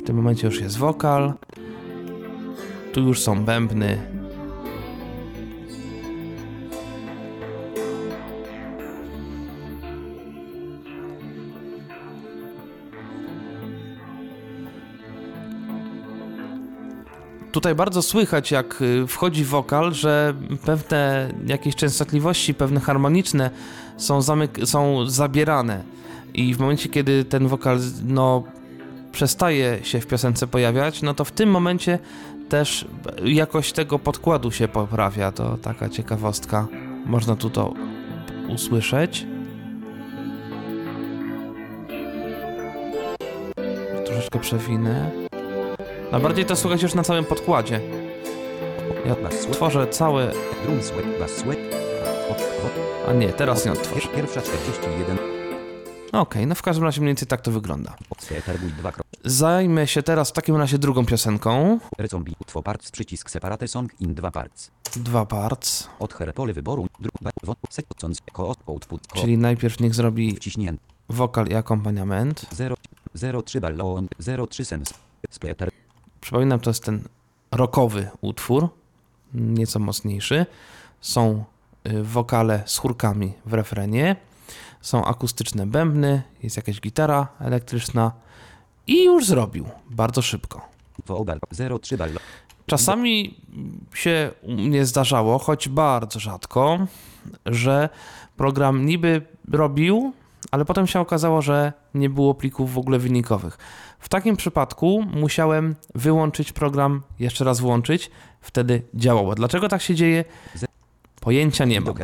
W 0.00 0.06
tym 0.06 0.16
momencie 0.16 0.46
już 0.46 0.60
jest 0.60 0.78
wokal. 0.78 1.34
Tu 2.92 3.00
już 3.00 3.20
są 3.20 3.44
bębny. 3.44 3.98
Tutaj 17.52 17.74
bardzo 17.74 18.02
słychać, 18.02 18.50
jak 18.50 18.82
y, 18.82 19.06
wchodzi 19.06 19.44
wokal, 19.44 19.94
że 19.94 20.34
pewne 20.64 21.30
jakieś 21.46 21.76
częstotliwości, 21.76 22.54
pewne 22.54 22.80
harmoniczne 22.80 23.50
są, 23.96 24.20
są 24.64 25.06
zabierane. 25.06 25.82
I 26.34 26.54
w 26.54 26.58
momencie, 26.58 26.88
kiedy 26.88 27.24
ten 27.24 27.48
wokal 27.48 27.78
no, 28.04 28.44
przestaje 29.12 29.78
się 29.82 30.00
w 30.00 30.06
piosence 30.06 30.46
pojawiać, 30.46 31.02
no 31.02 31.14
to 31.14 31.24
w 31.24 31.32
tym 31.32 31.50
momencie 31.50 31.98
też 32.50 32.86
jakość 33.24 33.72
tego 33.72 33.98
podkładu 33.98 34.50
się 34.50 34.68
poprawia. 34.68 35.32
To 35.32 35.56
taka 35.56 35.88
ciekawostka. 35.88 36.66
Można 37.06 37.36
tu 37.36 37.50
to 37.50 37.74
usłyszeć. 38.48 39.26
Troszeczkę 44.06 44.38
przewinę. 44.38 45.10
Najbardziej 46.12 46.44
to 46.44 46.56
słychać 46.56 46.82
już 46.82 46.94
na 46.94 47.02
całym 47.02 47.24
podkładzie. 47.24 47.80
Ja 49.06 49.28
tworzę 49.52 49.86
całe... 49.86 50.32
A 53.08 53.12
nie, 53.12 53.28
teraz 53.28 53.66
nie 53.66 53.72
41. 53.72 55.18
Okej, 56.12 56.46
no 56.46 56.54
w 56.54 56.62
każdym 56.62 56.84
razie 56.84 57.00
mniej 57.00 57.08
więcej 57.08 57.28
tak 57.28 57.40
to 57.40 57.50
wygląda. 57.50 57.96
Seterbuj 59.24 59.28
2 59.28 59.28
krop. 59.28 59.32
Zajmę 59.32 59.86
się 59.86 60.02
teraz 60.02 60.30
w 60.30 60.32
takim 60.32 60.56
razie 60.56 60.78
drugą 60.78 61.06
piosenką. 61.06 61.78
Recombi. 61.98 62.36
Utwo 62.40 62.62
parts 62.62 62.90
przycisk 62.90 63.30
separate 63.30 63.68
song 63.68 64.00
in 64.00 64.14
2 64.14 64.30
parts. 64.30 64.70
Dwa 64.96 65.26
parts. 65.26 65.88
Od 65.98 66.14
her 66.14 66.34
pole 66.34 66.52
wyboru. 66.52 66.86
Dru, 67.00 67.10
ba, 67.20 67.30
wod, 67.42 67.58
sekcons, 67.70 68.18
ko, 68.32 68.54
output, 68.66 69.06
ko. 69.06 69.20
Czyli 69.20 69.38
najpierw 69.38 69.80
niech 69.80 69.94
zrobi 69.94 70.36
Wciśnięty. 70.36 70.84
wokal 71.08 71.46
i 71.46 71.54
akompaniament. 71.54 72.46
0, 72.52 72.76
0, 73.14 73.42
3 73.42 73.60
ballon, 73.60 74.08
0, 74.18 74.46
3 74.46 74.64
sens. 74.64 74.94
Splitter. 75.30 75.70
Przypominam, 76.20 76.60
to 76.60 76.70
jest 76.70 76.84
ten 76.84 77.08
rockowy 77.52 78.10
utwór, 78.20 78.68
nieco 79.34 79.78
mocniejszy. 79.78 80.46
Są 81.00 81.44
y, 81.88 82.02
wokale 82.02 82.62
z 82.66 82.78
chórkami 82.78 83.32
w 83.46 83.52
refrenie, 83.52 84.16
są 84.80 85.04
akustyczne 85.04 85.66
bębny, 85.66 86.22
jest 86.42 86.56
jakaś 86.56 86.80
gitara 86.80 87.28
elektryczna 87.40 88.12
i 88.86 89.04
już 89.04 89.26
zrobił, 89.26 89.64
bardzo 89.90 90.22
szybko. 90.22 90.60
Woobal. 91.06 91.38
0, 91.50 91.78
3 91.78 91.96
ballon. 91.96 92.18
Czasami 92.66 93.34
się 93.94 94.30
u 94.42 94.52
mnie 94.52 94.86
zdarzało, 94.86 95.38
choć 95.38 95.68
bardzo 95.68 96.20
rzadko, 96.20 96.78
że 97.46 97.88
program 98.36 98.86
niby 98.86 99.22
robił, 99.52 100.12
ale 100.50 100.64
potem 100.64 100.86
się 100.86 101.00
okazało, 101.00 101.42
że 101.42 101.72
nie 101.94 102.10
było 102.10 102.34
plików 102.34 102.72
w 102.74 102.78
ogóle 102.78 102.98
wynikowych. 102.98 103.58
W 103.98 104.08
takim 104.08 104.36
przypadku 104.36 105.04
musiałem 105.12 105.76
wyłączyć 105.94 106.52
program, 106.52 107.02
jeszcze 107.18 107.44
raz 107.44 107.60
włączyć, 107.60 108.10
wtedy 108.40 108.82
działało. 108.94 109.34
Dlaczego 109.34 109.68
tak 109.68 109.82
się 109.82 109.94
dzieje? 109.94 110.24
Pojęcia 111.20 111.64
nie 111.64 111.80
mam. 111.80 111.94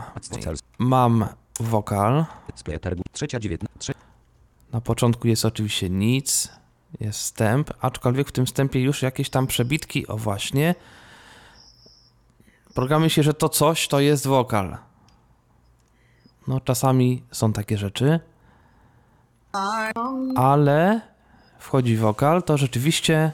Mam 0.78 1.26
wokal. 1.60 2.24
Splitter. 2.54 2.96
Trzecia 3.12 3.40
19. 3.40 3.94
Na 4.72 4.80
początku 4.80 5.28
jest 5.28 5.44
oczywiście 5.44 5.90
nic, 5.90 6.50
jest 7.00 7.18
wstęp, 7.18 7.70
aczkolwiek 7.80 8.28
w 8.28 8.32
tym 8.32 8.46
wstępie 8.46 8.80
już 8.80 9.02
jakieś 9.02 9.30
tam 9.30 9.46
przebitki, 9.46 10.06
o 10.06 10.16
właśnie. 10.16 10.74
Program 12.74 13.02
myśli, 13.02 13.22
że 13.22 13.34
to 13.34 13.48
coś 13.48 13.88
to 13.88 14.00
jest 14.00 14.26
wokal. 14.26 14.76
No 16.48 16.60
czasami 16.60 17.22
są 17.32 17.52
takie 17.52 17.78
rzeczy, 17.78 18.20
ale 20.36 21.00
wchodzi 21.58 21.96
wokal, 21.96 22.42
to 22.42 22.56
rzeczywiście 22.56 23.32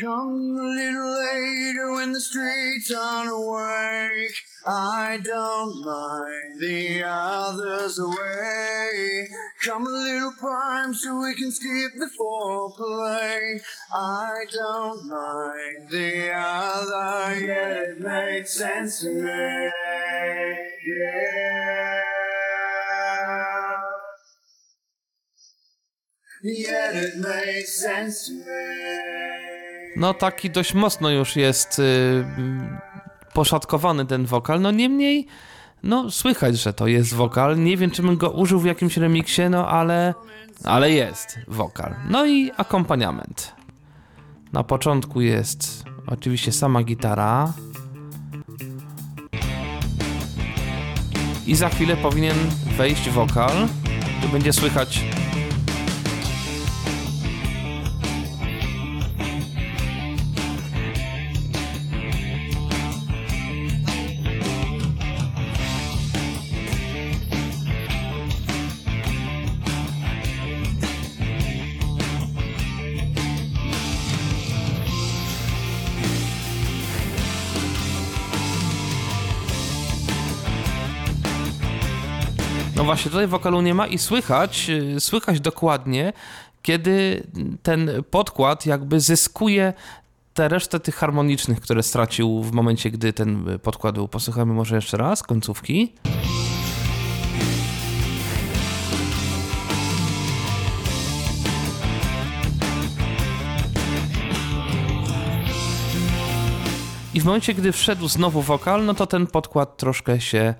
Come 0.00 0.56
a 0.58 0.62
little 0.62 1.18
later 1.18 1.92
when 1.92 2.12
the 2.12 2.20
streets 2.20 2.90
aren't 2.90 3.28
awake. 3.28 4.34
I 4.66 5.20
don't 5.22 5.84
mind 5.84 6.60
the 6.60 7.02
others 7.04 7.98
away. 7.98 9.28
Come 9.62 9.86
a 9.86 9.90
little 9.90 10.32
prime 10.38 10.94
so 10.94 11.20
we 11.20 11.34
can 11.34 11.52
skip 11.52 11.92
the 11.98 12.08
foreplay. 12.18 13.60
I 13.92 14.46
don't 14.50 15.08
mind 15.08 15.90
the 15.90 16.32
other, 16.36 17.38
yet 17.38 17.76
it 17.76 18.00
makes 18.00 18.54
sense 18.54 19.00
to 19.00 19.10
me. 19.10 19.70
Yeah. 20.86 22.02
Yet 26.44 26.96
it 26.96 27.16
makes 27.18 27.74
sense 27.74 28.26
to 28.28 28.32
me. 28.32 29.01
No 29.96 30.14
taki 30.14 30.50
dość 30.50 30.74
mocno 30.74 31.10
już 31.10 31.36
jest 31.36 31.78
y, 31.78 31.82
mm, 32.38 32.78
poszatkowany 33.32 34.06
ten 34.06 34.26
wokal, 34.26 34.60
no 34.60 34.70
niemniej 34.70 35.26
no 35.82 36.10
słychać, 36.10 36.58
że 36.58 36.72
to 36.72 36.86
jest 36.86 37.14
wokal. 37.14 37.58
Nie 37.58 37.76
wiem, 37.76 37.90
czy 37.90 38.02
bym 38.02 38.16
go 38.16 38.30
użył 38.30 38.60
w 38.60 38.64
jakimś 38.64 38.96
remiksie, 38.96 39.42
no 39.50 39.68
ale 39.68 40.14
ale 40.64 40.90
jest 40.90 41.38
wokal. 41.48 41.94
No 42.10 42.26
i 42.26 42.50
akompaniament. 42.56 43.54
Na 44.52 44.64
początku 44.64 45.20
jest 45.20 45.84
oczywiście 46.06 46.52
sama 46.52 46.82
gitara. 46.82 47.52
I 51.46 51.54
za 51.54 51.68
chwilę 51.68 51.96
powinien 51.96 52.36
wejść 52.76 53.10
wokal. 53.10 53.68
Tu 54.22 54.28
będzie 54.28 54.52
słychać 54.52 55.04
No 82.82 82.86
właśnie, 82.86 83.10
tutaj 83.10 83.26
wokalu 83.26 83.60
nie 83.60 83.74
ma 83.74 83.86
i 83.86 83.98
słychać, 83.98 84.70
y, 84.70 85.00
słychać 85.00 85.40
dokładnie, 85.40 86.12
kiedy 86.62 87.26
ten 87.62 87.90
podkład 88.10 88.66
jakby 88.66 89.00
zyskuje 89.00 89.72
tę 90.34 90.48
resztę 90.48 90.80
tych 90.80 90.94
harmonicznych, 90.94 91.60
które 91.60 91.82
stracił 91.82 92.42
w 92.42 92.52
momencie, 92.52 92.90
gdy 92.90 93.12
ten 93.12 93.58
podkład 93.62 93.94
był. 93.94 94.08
Posłuchajmy 94.08 94.54
może 94.54 94.74
jeszcze 94.74 94.96
raz 94.96 95.22
końcówki. 95.22 95.92
I 107.14 107.20
w 107.20 107.24
momencie, 107.24 107.54
gdy 107.54 107.72
wszedł 107.72 108.08
znowu 108.08 108.42
wokal, 108.42 108.84
no 108.84 108.94
to 108.94 109.06
ten 109.06 109.26
podkład 109.26 109.76
troszkę 109.76 110.20
się 110.20 110.54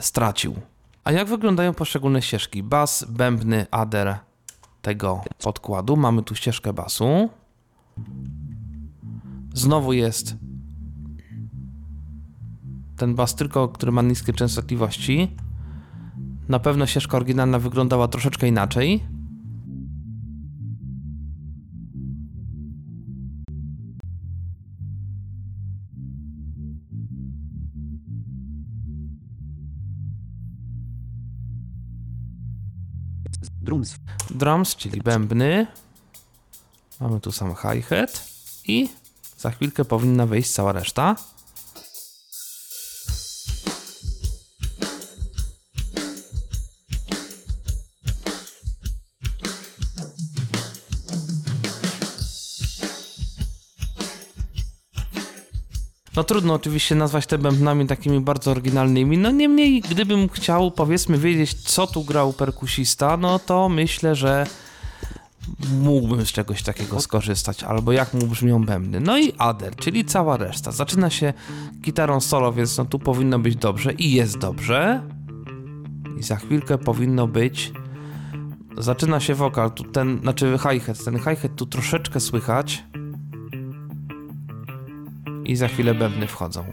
stracił. 0.00 0.73
A 1.04 1.12
jak 1.12 1.28
wyglądają 1.28 1.74
poszczególne 1.74 2.22
ścieżki? 2.22 2.62
Bas, 2.62 3.04
bębny, 3.08 3.66
ader 3.70 4.18
tego 4.82 5.20
podkładu. 5.42 5.96
Mamy 5.96 6.22
tu 6.22 6.34
ścieżkę 6.34 6.72
basu. 6.72 7.30
Znowu 9.54 9.92
jest 9.92 10.36
ten 12.96 13.14
bas 13.14 13.34
tylko, 13.34 13.68
który 13.68 13.92
ma 13.92 14.02
niskie 14.02 14.32
częstotliwości. 14.32 15.36
Na 16.48 16.58
pewno 16.58 16.86
ścieżka 16.86 17.16
oryginalna 17.16 17.58
wyglądała 17.58 18.08
troszeczkę 18.08 18.48
inaczej. 18.48 19.04
Drums. 33.84 33.96
drums, 34.30 34.76
czyli 34.76 35.00
bębny. 35.00 35.66
Mamy 37.00 37.20
tu 37.20 37.32
sam 37.32 37.54
hi-hat 37.54 38.26
i 38.66 38.88
za 39.38 39.50
chwilkę 39.50 39.84
powinna 39.84 40.26
wejść 40.26 40.50
cała 40.50 40.72
reszta. 40.72 41.16
No 56.16 56.24
trudno 56.24 56.54
oczywiście 56.54 56.94
nazwać 56.94 57.26
te 57.26 57.38
bębnami 57.38 57.86
takimi 57.86 58.20
bardzo 58.20 58.50
oryginalnymi, 58.50 59.18
no 59.18 59.30
niemniej 59.30 59.80
gdybym 59.80 60.28
chciał 60.28 60.70
powiedzmy 60.70 61.18
wiedzieć 61.18 61.54
co 61.54 61.86
tu 61.86 62.04
grał 62.04 62.32
perkusista, 62.32 63.16
no 63.16 63.38
to 63.38 63.68
myślę, 63.68 64.14
że 64.14 64.46
mógłbym 65.80 66.26
z 66.26 66.32
czegoś 66.32 66.62
takiego 66.62 67.00
skorzystać, 67.00 67.62
albo 67.62 67.92
jak 67.92 68.14
mu 68.14 68.26
brzmią 68.26 68.64
bębny. 68.64 69.00
No 69.00 69.18
i 69.18 69.32
Ader, 69.38 69.76
czyli 69.76 70.04
cała 70.04 70.36
reszta. 70.36 70.72
Zaczyna 70.72 71.10
się 71.10 71.32
gitarą 71.80 72.20
solo, 72.20 72.52
więc 72.52 72.78
no 72.78 72.84
tu 72.84 72.98
powinno 72.98 73.38
być 73.38 73.56
dobrze 73.56 73.92
i 73.92 74.12
jest 74.12 74.38
dobrze. 74.38 75.02
I 76.18 76.22
za 76.22 76.36
chwilkę 76.36 76.78
powinno 76.78 77.26
być... 77.26 77.72
Zaczyna 78.78 79.20
się 79.20 79.34
wokal, 79.34 79.70
tu 79.70 79.84
ten, 79.84 80.20
znaczy 80.22 80.58
hi-hat, 80.58 81.04
ten 81.04 81.18
hi-hat 81.18 81.56
tu 81.56 81.66
troszeczkę 81.66 82.20
słychać. 82.20 82.84
I 85.44 85.56
za 85.56 85.68
chwilę 85.68 85.94
bębny 85.94 86.26
wchodzą. 86.26 86.64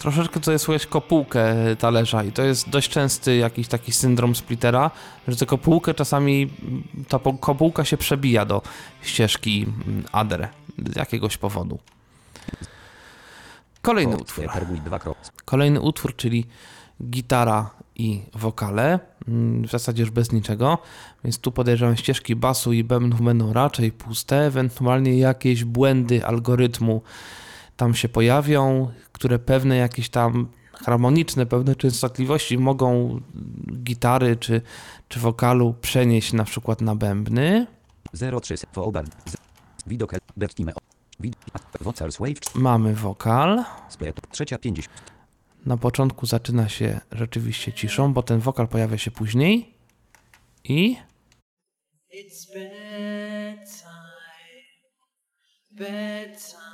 Troszeczkę 0.00 0.40
tutaj 0.40 0.58
słychać 0.58 0.86
kopułkę 0.86 1.54
talerza 1.78 2.24
i 2.24 2.32
to 2.32 2.42
jest 2.42 2.68
dość 2.68 2.90
częsty 2.90 3.36
jakiś 3.36 3.68
taki 3.68 3.92
syndrom 3.92 4.34
splittera, 4.34 4.90
że 5.28 5.36
tę 5.36 5.46
kopułkę 5.46 5.94
czasami, 5.94 6.50
ta 7.08 7.18
kopułka 7.40 7.84
się 7.84 7.96
przebija 7.96 8.44
do 8.44 8.62
ścieżki 9.02 9.66
mm, 9.86 10.04
ADR 10.12 10.48
z 10.92 10.96
jakiegoś 10.96 11.36
powodu. 11.36 11.78
Kolejny 13.82 14.16
utwór. 14.16 14.44
Splaterguj 14.44 14.80
2 14.80 14.98
krop. 14.98 15.18
Kolejny 15.44 15.80
utwór, 15.80 16.16
czyli 16.16 16.46
gitara 17.10 17.70
i 17.96 18.22
wokale, 18.34 18.98
mm, 19.28 19.62
w 19.62 19.70
zasadzie 19.70 20.02
już 20.02 20.10
bez 20.10 20.32
niczego, 20.32 20.78
więc 21.24 21.38
tu 21.38 21.52
podejrzewam 21.52 21.96
ścieżki 21.96 22.36
basu 22.36 22.72
i 22.72 22.84
bębnów 22.84 23.22
będą 23.22 23.52
raczej 23.52 23.92
puste, 23.92 24.46
ewentualnie 24.46 25.18
jakieś 25.18 25.64
błędy 25.64 26.26
algorytmu 26.26 27.02
tam 27.80 27.94
się 27.94 28.08
pojawią, 28.08 28.92
które 29.12 29.38
pewne 29.38 29.76
jakieś 29.76 30.08
tam 30.08 30.48
harmoniczne, 30.72 31.46
pewne 31.46 31.76
częstotliwości 31.76 32.58
mogą 32.58 33.20
gitary 33.82 34.36
czy, 34.36 34.62
czy 35.08 35.20
wokalu 35.20 35.74
przenieść 35.80 36.32
na 36.32 36.44
przykład 36.44 36.80
na 36.80 36.94
bębny. 36.94 37.66
03 38.42 38.54
Woban. 38.74 39.06
Widok 39.86 40.12
Bertime. 40.36 40.72
Wid. 41.20 41.36
Vocals 41.80 42.18
Wave. 42.18 42.54
Mamy 42.54 42.94
wokal. 42.94 43.64
Trzecia 44.30 44.58
50. 44.58 45.02
Na 45.66 45.76
początku 45.76 46.26
zaczyna 46.26 46.68
się 46.68 47.00
rzeczywiście 47.12 47.72
ciszą, 47.72 48.12
bo 48.12 48.22
ten 48.22 48.40
wokal 48.40 48.68
pojawia 48.68 48.98
się 48.98 49.10
później 49.10 49.74
i 50.64 50.96
It's 52.14 52.46
bedtime, 52.54 53.90
bedtime, 55.70 56.69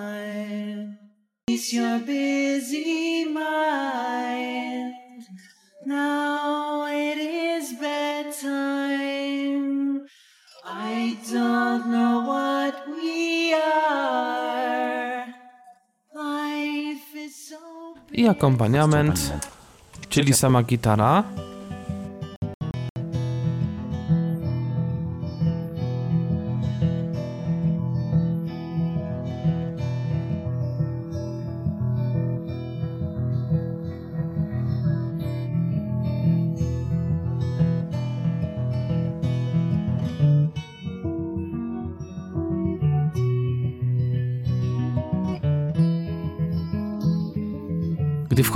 bedtime. 0.00 0.98
It's 1.48 1.72
your 1.72 1.98
busy 2.00 3.24
mind. 3.26 4.94
Now 5.86 6.86
it 6.86 7.18
is 7.18 7.72
bedtime. 7.80 9.26
I 10.64 11.16
don't 11.32 11.90
know 11.90 12.24
what 12.26 12.74
we 12.88 13.52
are. 13.54 15.26
Life 16.14 17.14
is 17.16 17.48
so 17.48 17.58
i 18.12 18.28
akompaniament, 18.28 19.32
czyli 20.08 20.34
sama 20.34 20.62
gitara. 20.62 21.24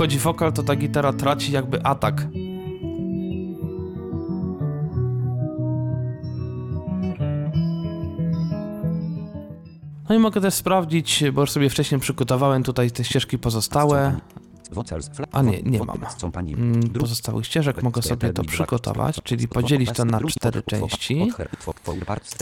Wchodzi 0.05 0.19
wokal, 0.19 0.53
to 0.53 0.63
ta 0.63 0.75
gitara 0.75 1.13
traci 1.13 1.51
jakby 1.51 1.83
atak. 1.83 2.27
No 10.09 10.15
i 10.15 10.19
mogę 10.19 10.41
też 10.41 10.53
sprawdzić, 10.53 11.23
bo 11.33 11.41
już 11.41 11.51
sobie 11.51 11.69
wcześniej 11.69 12.01
przygotowałem 12.01 12.63
tutaj 12.63 12.91
te 12.91 13.03
ścieżki 13.03 13.37
pozostałe. 13.37 14.19
A 15.31 15.41
nie, 15.41 15.61
nie 15.61 15.79
mam. 15.79 15.97
Mm, 16.57 16.89
Pozostałych 16.89 17.45
ścieżek 17.45 17.83
mogę 17.83 18.01
sobie 18.01 18.33
to 18.33 18.43
przygotować, 18.43 19.15
czyli 19.23 19.47
podzielić 19.47 19.91
to 19.91 20.05
na 20.05 20.19
cztery 20.21 20.63
części, 20.63 21.31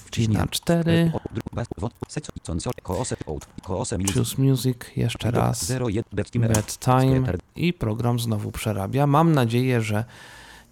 czyli 0.09 0.29
na 0.29 0.47
cztery. 0.47 1.11
Choose 4.13 4.41
Music 4.41 4.77
jeszcze 4.95 5.31
raz. 5.31 5.71
Bedtime 6.51 7.33
i 7.55 7.73
program 7.73 8.19
znowu 8.19 8.51
przerabia. 8.51 9.07
Mam 9.07 9.31
nadzieję, 9.31 9.81
że 9.81 10.05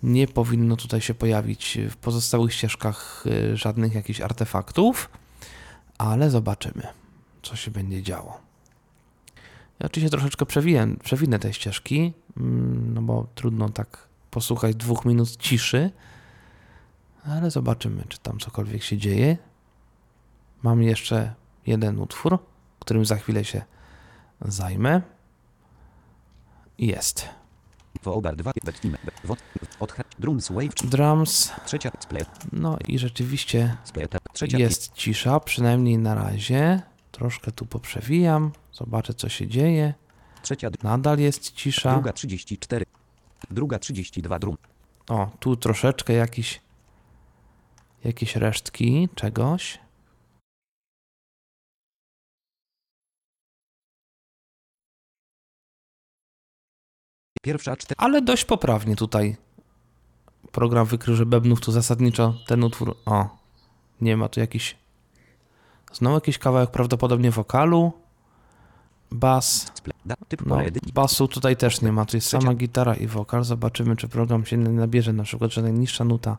nie 0.04 0.28
powinno 0.28 0.76
tutaj 0.76 1.02
się 1.02 1.14
pojawić 1.14 1.78
w 1.90 1.98
pozostałych 1.98 2.54
ścieżkach 2.54 3.24
y, 3.26 3.58
żadnych 3.58 3.94
jakichś 3.94 4.22
artefaktów, 4.22 5.10
ale 5.98 6.30
zobaczymy, 6.30 6.88
co 7.42 7.56
się 7.56 7.72
będzie 7.72 8.04
działo. 8.04 8.42
Ja 9.80 9.86
oczywiście 9.86 10.10
troszeczkę 10.10 10.46
przewiję, 10.46 10.96
przewinę 11.04 11.40
te 11.40 11.54
ścieżki, 11.54 12.14
mm, 12.38 12.94
no 12.94 13.02
bo 13.02 13.28
trudno 13.36 13.70
tak 13.70 14.08
posłuchać 14.32 14.76
dwóch 14.76 15.06
minut 15.06 15.38
ciszy, 15.38 15.92
ale 17.24 17.52
zobaczymy, 17.52 18.04
czy 18.10 18.20
tam 18.20 18.40
cokolwiek 18.40 18.84
się 18.84 18.98
dzieje. 18.98 19.38
Mam 20.64 20.84
jeszcze 20.84 21.34
jeden 21.68 22.00
utwór, 22.00 22.40
którym 22.80 23.06
za 23.06 23.16
chwilę 23.16 23.46
się 23.46 23.62
zajmę. 24.42 25.02
Jest. 26.82 27.30
Wobar 28.04 28.36
2. 28.36 28.52
Bertime. 28.66 28.98
Odchę. 29.80 30.04
Drums 30.20 30.52
Wave. 30.52 30.74
Drums. 30.84 31.52
Trzecia. 31.66 31.92
No 32.52 32.78
i 32.88 33.00
rzeczywiście. 33.00 33.78
Trzecia. 34.34 34.58
jest 34.58 34.94
cisza, 34.94 35.40
przynajmniej 35.40 35.98
na 35.98 36.16
razie. 36.16 36.82
Troszkę 37.12 37.52
tu 37.52 37.66
poprzewijam, 37.66 38.52
zobaczę 38.74 39.14
co 39.14 39.30
się 39.30 39.48
dzieje. 39.48 39.94
Trzecia. 40.42 40.70
Nadal 40.84 41.20
jest 41.20 41.52
cisza. 41.52 41.94
Druga 41.94 42.14
34. 42.14 42.86
Druga 43.52 43.80
32 43.80 44.40
drum. 44.40 44.58
O, 45.10 45.30
tu 45.40 45.56
troszeczkę 45.56 46.14
jakiś, 46.14 46.62
jakieś 48.04 48.36
resztki 48.36 49.10
czegoś. 49.16 49.80
Pierwsza 57.42 57.76
4. 57.76 57.96
Ale 57.98 58.22
dość 58.22 58.46
poprawnie 58.46 58.96
tutaj 58.96 59.38
program 60.52 60.86
wykrył, 60.86 61.16
że 61.16 61.26
bębnów 61.26 61.62
tu 61.62 61.72
zasadniczo 61.72 62.34
ten 62.48 62.64
utwór... 62.64 62.98
O, 63.06 63.30
nie 64.02 64.18
ma 64.18 64.30
tu 64.30 64.40
jakiś... 64.40 64.78
Znowu 65.94 66.16
jakiś 66.16 66.38
kawałek 66.38 66.72
prawdopodobnie 66.72 67.32
wokalu. 67.32 67.94
Bas. 69.12 69.72
No, 70.46 70.58
basu 70.94 71.28
tutaj 71.28 71.58
też 71.58 71.82
nie 71.82 71.92
ma. 71.92 72.06
Tu 72.06 72.18
jest 72.18 72.30
sama 72.30 72.54
gitara 72.54 72.96
i 72.96 73.08
wokal. 73.08 73.44
Zobaczymy, 73.44 73.96
czy 73.96 74.08
program 74.08 74.46
się 74.46 74.58
nabierze. 74.58 75.14
Na 75.14 75.24
przykład, 75.24 75.52
że 75.52 75.62
najniższa 75.62 76.04
nuta 76.04 76.38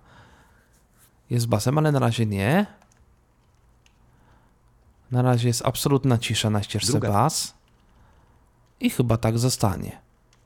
jest 1.31 1.47
basem, 1.47 1.79
ale 1.79 1.93
na 1.93 1.99
razie 1.99 2.27
nie. 2.27 2.67
Na 5.11 5.23
razie 5.23 5.49
jest 5.49 5.67
absolutna 5.67 6.19
cisza 6.19 6.51
na 6.51 6.63
ścieżce 6.63 6.93
Druga. 6.93 7.13
bas. 7.13 7.55
I 8.81 8.91
chyba 8.91 9.17
tak 9.17 9.39
zostanie. 9.39 10.01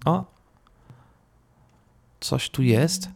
O. 0.04 0.35
Coś 2.26 2.50
tu 2.50 2.62
jest. 2.62 3.08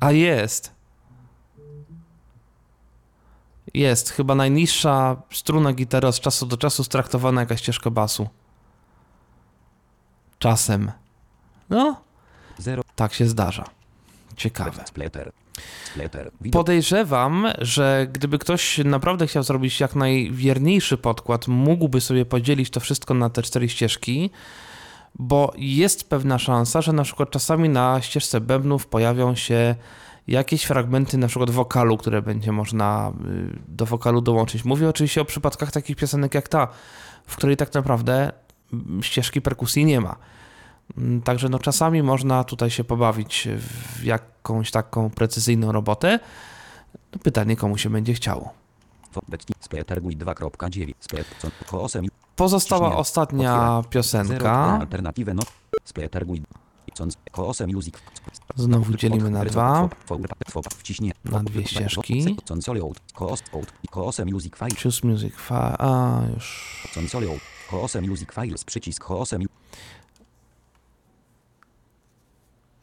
A 0.00 0.12
jest. 0.12 0.72
Jest. 3.74 4.10
Chyba 4.10 4.34
najniższa 4.34 5.16
struna 5.32 5.72
gitary 5.72 6.08
od 6.08 6.20
czasu 6.20 6.46
do 6.46 6.56
czasu 6.56 6.84
straktowana 6.84 7.40
jaka 7.40 7.56
ścieżka 7.56 7.90
basu. 7.90 8.28
Czasem. 10.38 10.92
No, 11.70 12.02
0. 12.58 12.82
tak 12.96 13.14
się 13.14 13.26
zdarza. 13.26 13.64
Ciekawe. 14.36 14.84
Podejrzewam, 16.52 17.46
że 17.58 18.06
gdyby 18.12 18.38
ktoś 18.38 18.78
naprawdę 18.78 19.26
chciał 19.26 19.42
zrobić 19.42 19.80
jak 19.80 19.94
najwierniejszy 19.94 20.96
podkład, 20.96 21.48
mógłby 21.48 22.00
sobie 22.00 22.24
podzielić 22.26 22.70
to 22.70 22.80
wszystko 22.80 23.14
na 23.14 23.30
te 23.30 23.42
cztery 23.42 23.68
ścieżki, 23.68 24.30
bo 25.18 25.52
jest 25.56 26.08
pewna 26.08 26.38
szansa, 26.38 26.82
że 26.82 26.92
na 26.92 27.02
przykład 27.02 27.30
czasami 27.30 27.68
na 27.68 28.00
ścieżce 28.00 28.40
bębnów 28.40 28.86
pojawią 28.86 29.34
się 29.34 29.74
jakieś 30.28 30.64
fragmenty 30.64 31.18
na 31.18 31.28
przykład 31.28 31.50
wokalu, 31.50 31.96
które 31.96 32.22
będzie 32.22 32.52
można 32.52 33.12
y, 33.26 33.58
do 33.68 33.86
wokalu 33.86 34.20
dołączyć. 34.20 34.64
Mówię 34.64 34.88
oczywiście 34.88 35.20
o 35.20 35.24
przypadkach 35.24 35.72
takich 35.72 35.96
piosenek 35.96 36.34
jak 36.34 36.48
ta, 36.48 36.68
w 37.26 37.36
której 37.36 37.56
tak 37.56 37.74
naprawdę 37.74 38.32
mm, 38.72 39.02
ścieżki 39.02 39.42
perkusji 39.42 39.84
nie 39.84 40.00
ma. 40.00 40.16
Mm, 40.98 41.22
Także 41.22 41.48
no 41.48 41.58
czasami 41.58 42.02
można 42.02 42.44
tutaj 42.44 42.70
się 42.70 42.84
pobawić 42.84 43.48
w 43.58 44.04
jakąś 44.04 44.70
taką 44.70 45.10
precyzyjną 45.10 45.72
robotę. 45.72 46.18
No 47.12 47.18
Pytanie, 47.22 47.56
komu 47.56 47.78
się 47.78 47.90
będzie 47.90 48.14
chciało. 48.14 48.63
Pozostała 52.36 52.96
ostatnia 52.96 53.54
Otwieram. 53.54 53.82
0. 53.82 53.88
piosenka. 53.90 54.52
Alternatywę 54.80 55.34
no. 55.34 55.42
Znowu 58.56 58.94
dzielimy 58.94 59.30
na 59.30 59.44
dwa. 59.44 59.88
Na 61.24 61.42
dwie 61.42 61.66
ścieżki. 61.66 62.36
Choose 64.82 65.06
Music 65.06 65.34
File. 65.36 65.76
A, 65.78 66.20
już. 66.34 66.88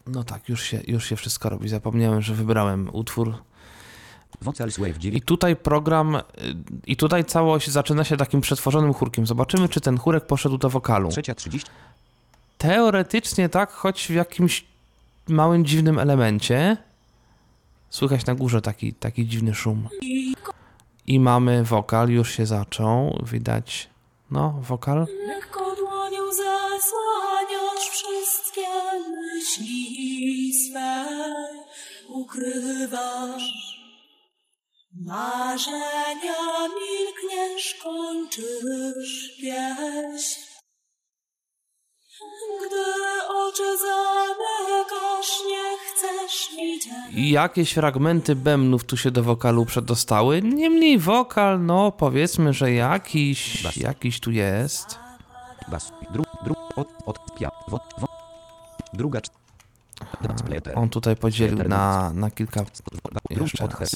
No 0.07 0.23
tak, 0.23 0.49
już 0.49 0.63
się, 0.63 0.81
już 0.87 1.05
się 1.05 1.15
wszystko 1.15 1.49
robi. 1.49 1.69
Zapomniałem, 1.69 2.21
że 2.21 2.33
wybrałem 2.33 2.89
utwór. 2.93 3.33
I 4.87 4.99
9. 4.99 5.25
tutaj 5.25 5.55
program, 5.55 6.15
y, 6.15 6.21
i 6.85 6.95
tutaj 6.95 7.25
całość 7.25 7.69
zaczyna 7.69 8.03
się 8.03 8.17
takim 8.17 8.41
przetworzonym 8.41 8.93
chórkiem. 8.93 9.27
Zobaczymy, 9.27 9.69
czy 9.69 9.81
ten 9.81 9.97
chórek 9.97 10.25
poszedł 10.25 10.57
do 10.57 10.69
wokalu. 10.69 11.09
Trzecia 11.09 11.35
30. 11.35 11.69
Teoretycznie 12.57 13.49
tak, 13.49 13.71
choć 13.71 14.07
w 14.07 14.13
jakimś 14.13 14.65
małym 15.27 15.65
dziwnym 15.65 15.99
elemencie. 15.99 16.77
Słychać 17.89 18.25
na 18.25 18.35
górze 18.35 18.61
taki, 18.61 18.93
taki 18.93 19.27
dziwny 19.27 19.53
szum. 19.53 19.87
I 21.07 21.19
mamy 21.19 21.63
wokal, 21.63 22.09
już 22.09 22.31
się 22.31 22.45
zaczął. 22.45 23.23
Widać, 23.31 23.89
no, 24.31 24.59
wokal. 24.61 25.07
Lekko 25.27 25.75
dłonią 25.75 26.23
zasłaniasz 26.31 27.89
wszystkie 27.91 28.67
myśli 29.11 30.53
swe, 30.53 31.05
ukrywasz 32.09 33.60
marzenia, 35.05 36.67
milkniesz, 36.67 37.75
kończysz 37.83 39.37
pieśń. 39.41 40.41
Gdy 42.65 42.85
oczy 43.27 43.77
zamykasz, 43.77 45.31
nie 45.47 45.77
chcesz 45.77 46.49
widzieć. 46.55 46.93
I 47.13 47.31
jakieś 47.31 47.73
fragmenty 47.73 48.35
bębnów 48.35 48.83
tu 48.83 48.97
się 48.97 49.11
do 49.11 49.23
wokalu 49.23 49.65
przedostały. 49.65 50.41
Niemniej 50.41 50.99
wokal, 50.99 51.65
no 51.65 51.91
powiedzmy, 51.91 52.53
że 52.53 52.71
jakiś, 52.71 53.63
Bas. 53.63 53.75
jakiś 53.77 54.19
tu 54.19 54.31
jest. 54.31 54.99
Bas. 55.67 55.91
Dru, 56.13 56.23
dru, 56.43 56.55
od, 56.75 56.87
od, 57.05 57.39
pia, 57.39 57.51
wo, 57.67 57.79
wo. 57.97 58.07
Druga. 58.93 59.21
On 60.75 60.89
tutaj 60.89 61.15
podzielił 61.15 61.57
na, 61.67 62.13
na 62.13 62.31
kilka. 62.31 62.65
Jeszcze 63.29 63.67
raz. 63.67 63.95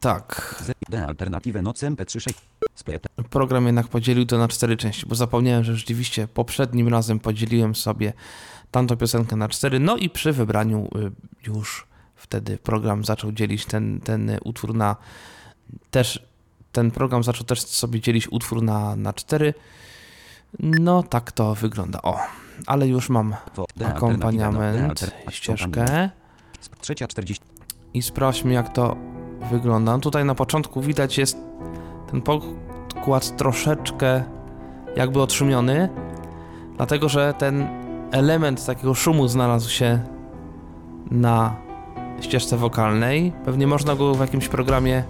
Tak, 0.00 0.54
Z, 0.64 0.72
D, 0.88 1.06
alternatywę 1.06 1.62
noc 1.62 1.80
MP3 1.80 2.20
6. 2.20 2.38
Splitter. 2.74 3.10
program 3.30 3.66
jednak 3.66 3.88
podzielił 3.88 4.26
to 4.26 4.38
na 4.38 4.48
cztery 4.48 4.76
części, 4.76 5.06
bo 5.06 5.14
zapomniałem, 5.14 5.64
że 5.64 5.76
rzeczywiście 5.76 6.28
poprzednim 6.28 6.88
razem 6.88 7.20
podzieliłem 7.20 7.74
sobie 7.74 8.12
tamtą 8.70 8.96
piosenkę 8.96 9.36
na 9.36 9.48
cztery, 9.48 9.80
no 9.80 9.96
i 9.96 10.10
przy 10.10 10.32
wybraniu 10.32 10.88
y, 10.96 11.10
już 11.46 11.86
wtedy 12.16 12.58
program 12.58 13.04
zaczął 13.04 13.32
dzielić 13.32 13.66
ten, 13.66 14.00
ten 14.00 14.38
utwór 14.44 14.74
na 14.74 14.96
też, 15.90 16.26
ten 16.72 16.90
program 16.90 17.24
zaczął 17.24 17.44
też 17.46 17.62
sobie 17.62 18.00
dzielić 18.00 18.28
utwór 18.28 18.62
na, 18.62 18.96
na 18.96 19.12
cztery. 19.12 19.54
No 20.58 21.02
tak 21.02 21.32
to 21.32 21.54
wygląda, 21.54 22.02
o, 22.02 22.18
ale 22.66 22.88
już 22.88 23.08
mam 23.08 23.34
akompaniament, 23.86 25.10
ścieżkę 25.30 26.10
Trzecia 26.80 27.06
40. 27.06 27.44
i 27.94 28.02
sprawdźmy 28.02 28.52
jak 28.52 28.72
to 28.72 28.96
wygląda. 29.50 29.98
Tutaj 29.98 30.24
na 30.24 30.34
początku 30.34 30.80
widać 30.80 31.18
jest 31.18 31.38
ten 32.10 32.22
podkład 32.22 33.36
troszeczkę 33.36 34.24
jakby 34.96 35.22
odszumiony, 35.22 35.88
dlatego 36.76 37.08
że 37.08 37.34
ten 37.38 37.68
element 38.12 38.66
takiego 38.66 38.94
szumu 38.94 39.28
znalazł 39.28 39.70
się 39.70 40.00
na 41.10 41.56
ścieżce 42.20 42.56
wokalnej. 42.56 43.32
Pewnie 43.44 43.66
można 43.66 43.96
go 43.96 44.14
w 44.14 44.20
jakimś 44.20 44.48
programie 44.48 45.04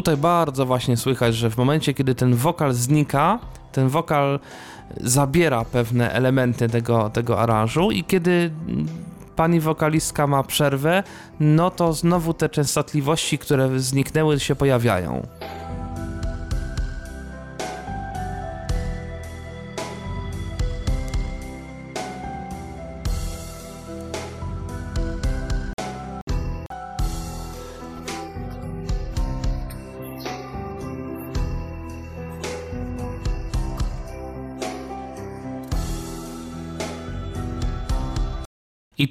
Tutaj 0.00 0.16
bardzo 0.16 0.66
właśnie 0.66 0.96
słychać, 0.96 1.34
że 1.34 1.50
w 1.50 1.56
momencie, 1.56 1.94
kiedy 1.94 2.14
ten 2.14 2.34
wokal 2.34 2.74
znika, 2.74 3.38
ten 3.72 3.88
wokal 3.88 4.40
zabiera 5.00 5.64
pewne 5.64 6.12
elementy 6.12 6.68
tego, 6.68 7.10
tego 7.10 7.40
aranżu 7.40 7.90
i 7.90 8.04
kiedy 8.04 8.50
pani 9.36 9.60
wokalistka 9.60 10.26
ma 10.26 10.42
przerwę, 10.42 11.02
no 11.40 11.70
to 11.70 11.92
znowu 11.92 12.34
te 12.34 12.48
częstotliwości, 12.48 13.38
które 13.38 13.80
zniknęły, 13.80 14.40
się 14.40 14.56
pojawiają. 14.56 15.26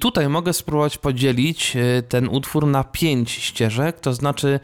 Tutaj 0.00 0.28
mogę 0.28 0.52
spróbować 0.52 0.98
podzielić 0.98 1.76
e, 1.76 2.02
ten 2.02 2.28
utwór 2.28 2.66
na 2.66 2.84
pięć 2.84 3.30
ścieżek, 3.30 4.00
to 4.00 4.14
znaczy 4.14 4.60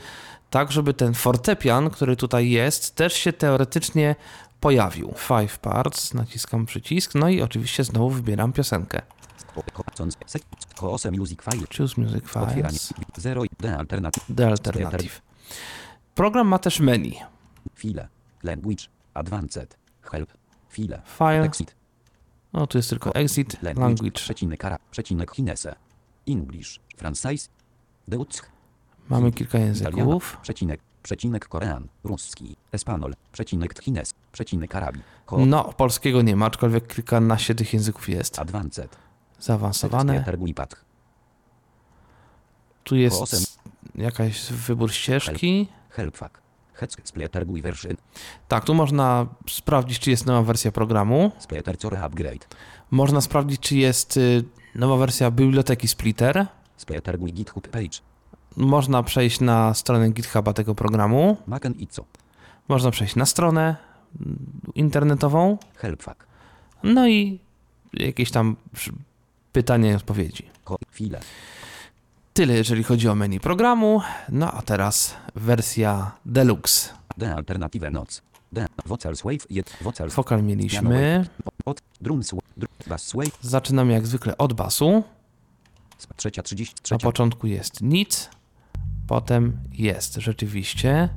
tak, 0.50 0.72
żeby 0.72 0.94
ten 0.94 1.14
fortepian, 1.14 1.90
który 1.90 2.16
tutaj 2.16 2.50
jest, 2.50 2.94
też 2.94 3.12
się 3.12 3.32
teoretycznie 3.32 4.16
pojawił. 4.60 5.14
Five 5.16 5.58
parts, 5.58 6.14
naciskam 6.14 6.66
przycisk, 6.66 7.14
no 7.14 7.28
i 7.28 7.42
oczywiście 7.42 7.84
znowu 7.84 8.10
wybieram 8.10 8.52
piosenkę. 8.52 9.02
Choose 11.78 12.00
Music. 12.00 12.24
Files, 12.28 12.92
0 13.16 13.42
D 13.60 13.76
alternatyw. 13.76 14.24
The 14.36 14.48
Alternative. 14.48 15.22
Program 16.14 16.48
ma 16.48 16.58
też 16.58 16.80
menu. 16.80 17.14
File. 17.74 18.08
Language. 18.42 18.84
Advanced. 19.14 19.76
Help. 20.02 20.32
File. 20.68 21.02
File. 21.18 21.75
No 22.56 22.66
tu 22.66 22.78
jest 22.78 22.90
tylko 22.90 23.14
exit, 23.14 23.62
language. 23.62 24.10
Przecinek 24.10 24.64
ara. 24.64 24.78
Przecinek 24.90 25.32
Chinese. 25.32 25.74
English. 26.28 26.80
Francis. 26.96 27.50
Deutsch. 28.08 28.50
Mamy 29.08 29.32
kilka 29.32 29.58
języków. 29.58 30.36
Przecinek. 30.42 30.80
Przecinek 31.02 31.48
Korean. 31.48 31.88
Ruski. 32.04 32.56
Espanol. 32.72 33.14
Przecinek 33.32 33.82
Chines. 33.82 34.14
Przecinek 34.32 34.74
Arabi. 34.74 35.00
No, 35.46 35.64
polskiego 35.64 36.22
nie 36.22 36.36
ma, 36.36 36.46
aczkolwiek 36.46 36.94
kilkanaście 36.94 37.54
tych 37.54 37.72
języków 37.72 38.08
jest. 38.08 38.38
Advanced. 38.38 38.96
Zaawansowane. 39.40 40.24
Tu 42.84 42.96
jest 42.96 43.50
jakaś 43.94 44.52
wybór 44.52 44.92
ścieżki. 44.92 45.68
Helpfak. 45.90 46.45
Tak, 48.48 48.64
tu 48.64 48.74
można 48.74 49.26
sprawdzić, 49.50 49.98
czy 49.98 50.10
jest 50.10 50.26
nowa 50.26 50.42
wersja 50.42 50.72
programu. 50.72 51.32
Można 52.90 53.20
sprawdzić, 53.20 53.60
czy 53.60 53.76
jest 53.76 54.16
y, 54.16 54.44
nowa 54.74 54.96
wersja 54.96 55.30
biblioteki 55.30 55.88
Splitter. 55.88 56.46
Można 58.56 59.02
przejść 59.02 59.40
na 59.40 59.74
stronę 59.74 60.10
GitHuba 60.10 60.52
tego 60.52 60.74
programu. 60.74 61.36
Można 62.68 62.90
przejść 62.90 63.16
na 63.16 63.26
stronę 63.26 63.76
mm, 64.20 64.38
internetową. 64.74 65.58
Helpfak. 65.76 66.26
No 66.82 67.08
i 67.08 67.40
jakieś 67.92 68.30
tam 68.30 68.56
pytania 69.52 69.92
i 69.92 69.94
odpowiedzi. 69.94 70.48
Ko. 70.64 70.76
Tyle, 72.36 72.54
jeżeli 72.54 72.84
chodzi 72.84 73.08
o 73.08 73.14
menu 73.14 73.40
programu. 73.40 74.02
No 74.28 74.52
a 74.52 74.62
teraz 74.62 75.14
wersja 75.34 76.12
deluxe. 76.26 76.94
D 77.18 77.34
alternatywe 77.34 77.90
noc. 77.90 78.22
D. 78.52 78.66
Vocals 78.86 79.22
wave. 79.22 79.46
Jed. 79.50 79.76
Vocals. 79.80 80.14
Wokal 80.14 80.42
mieliśmy. 80.42 81.26
Od. 81.64 81.80
Drums. 82.00 82.34
Drum, 82.56 82.68
bass 82.86 83.12
wave. 83.14 83.38
Zaczynamy 83.40 83.92
jak 83.92 84.06
zwykle 84.06 84.38
od 84.38 84.52
basu. 84.52 85.02
Trzecia 86.16 86.42
30. 86.42 86.74
Na 86.90 86.98
początku 86.98 87.46
jest 87.46 87.82
nic, 87.82 88.30
potem 89.06 89.58
jest 89.72 90.14
rzeczywiście. 90.14 91.08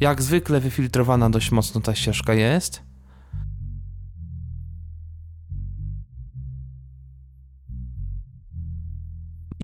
Jak 0.00 0.22
zwykle 0.22 0.60
wyfiltrowana 0.60 1.30
dość 1.30 1.50
mocno 1.50 1.80
ta 1.80 1.94
ścieżka 1.94 2.34
jest. 2.34 2.82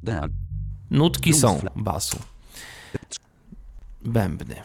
D. 0.02 0.28
Nutki 0.94 1.35
są 1.35 1.61
basu. 1.76 2.18
bębny. 4.02 4.62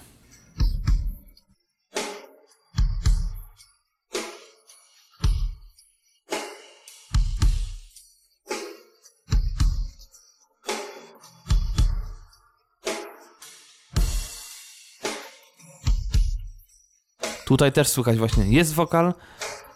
Tutaj 17.46 17.72
też 17.72 17.88
słychać 17.88 18.18
właśnie, 18.18 18.46
jest 18.46 18.74
wokal, 18.74 19.14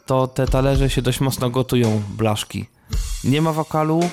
to 0.05 0.27
te 0.27 0.47
talerze 0.47 0.89
się 0.89 1.01
dość 1.01 1.19
mocno 1.19 1.49
gotują, 1.49 2.03
blaszki. 2.17 2.65
Nie 3.23 3.41
ma 3.41 3.53
wokalu, 3.53 4.09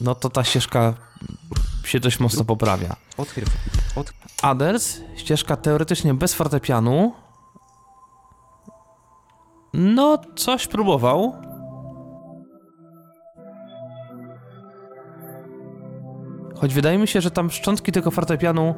no 0.00 0.14
to 0.14 0.30
ta 0.30 0.44
ścieżka 0.44 0.94
się 1.84 2.00
dość 2.00 2.20
mocno 2.20 2.44
poprawia. 2.44 2.96
Others, 4.42 5.00
ścieżka 5.16 5.56
teoretycznie 5.56 6.14
bez 6.14 6.34
fortepianu. 6.34 7.12
No, 9.74 10.18
coś 10.36 10.66
próbował. 10.66 11.34
Choć 16.60 16.74
wydaje 16.74 16.98
mi 16.98 17.08
się, 17.08 17.20
że 17.20 17.30
tam 17.30 17.50
szczątki 17.50 17.92
tego 17.92 18.10
fortepianu 18.10 18.74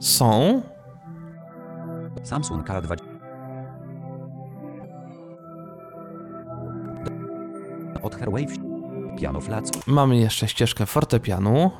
są. 0.00 0.62
Samsung 2.22 2.68
K2. 2.68 2.96
Od 8.02 8.14
Herwave. 8.16 8.65
Piano 9.16 9.40
Flats. 9.40 9.86
Mamy 9.86 10.16
jeszcze 10.16 10.48
ścieżkę 10.48 10.86
fortepianu. 10.86 11.70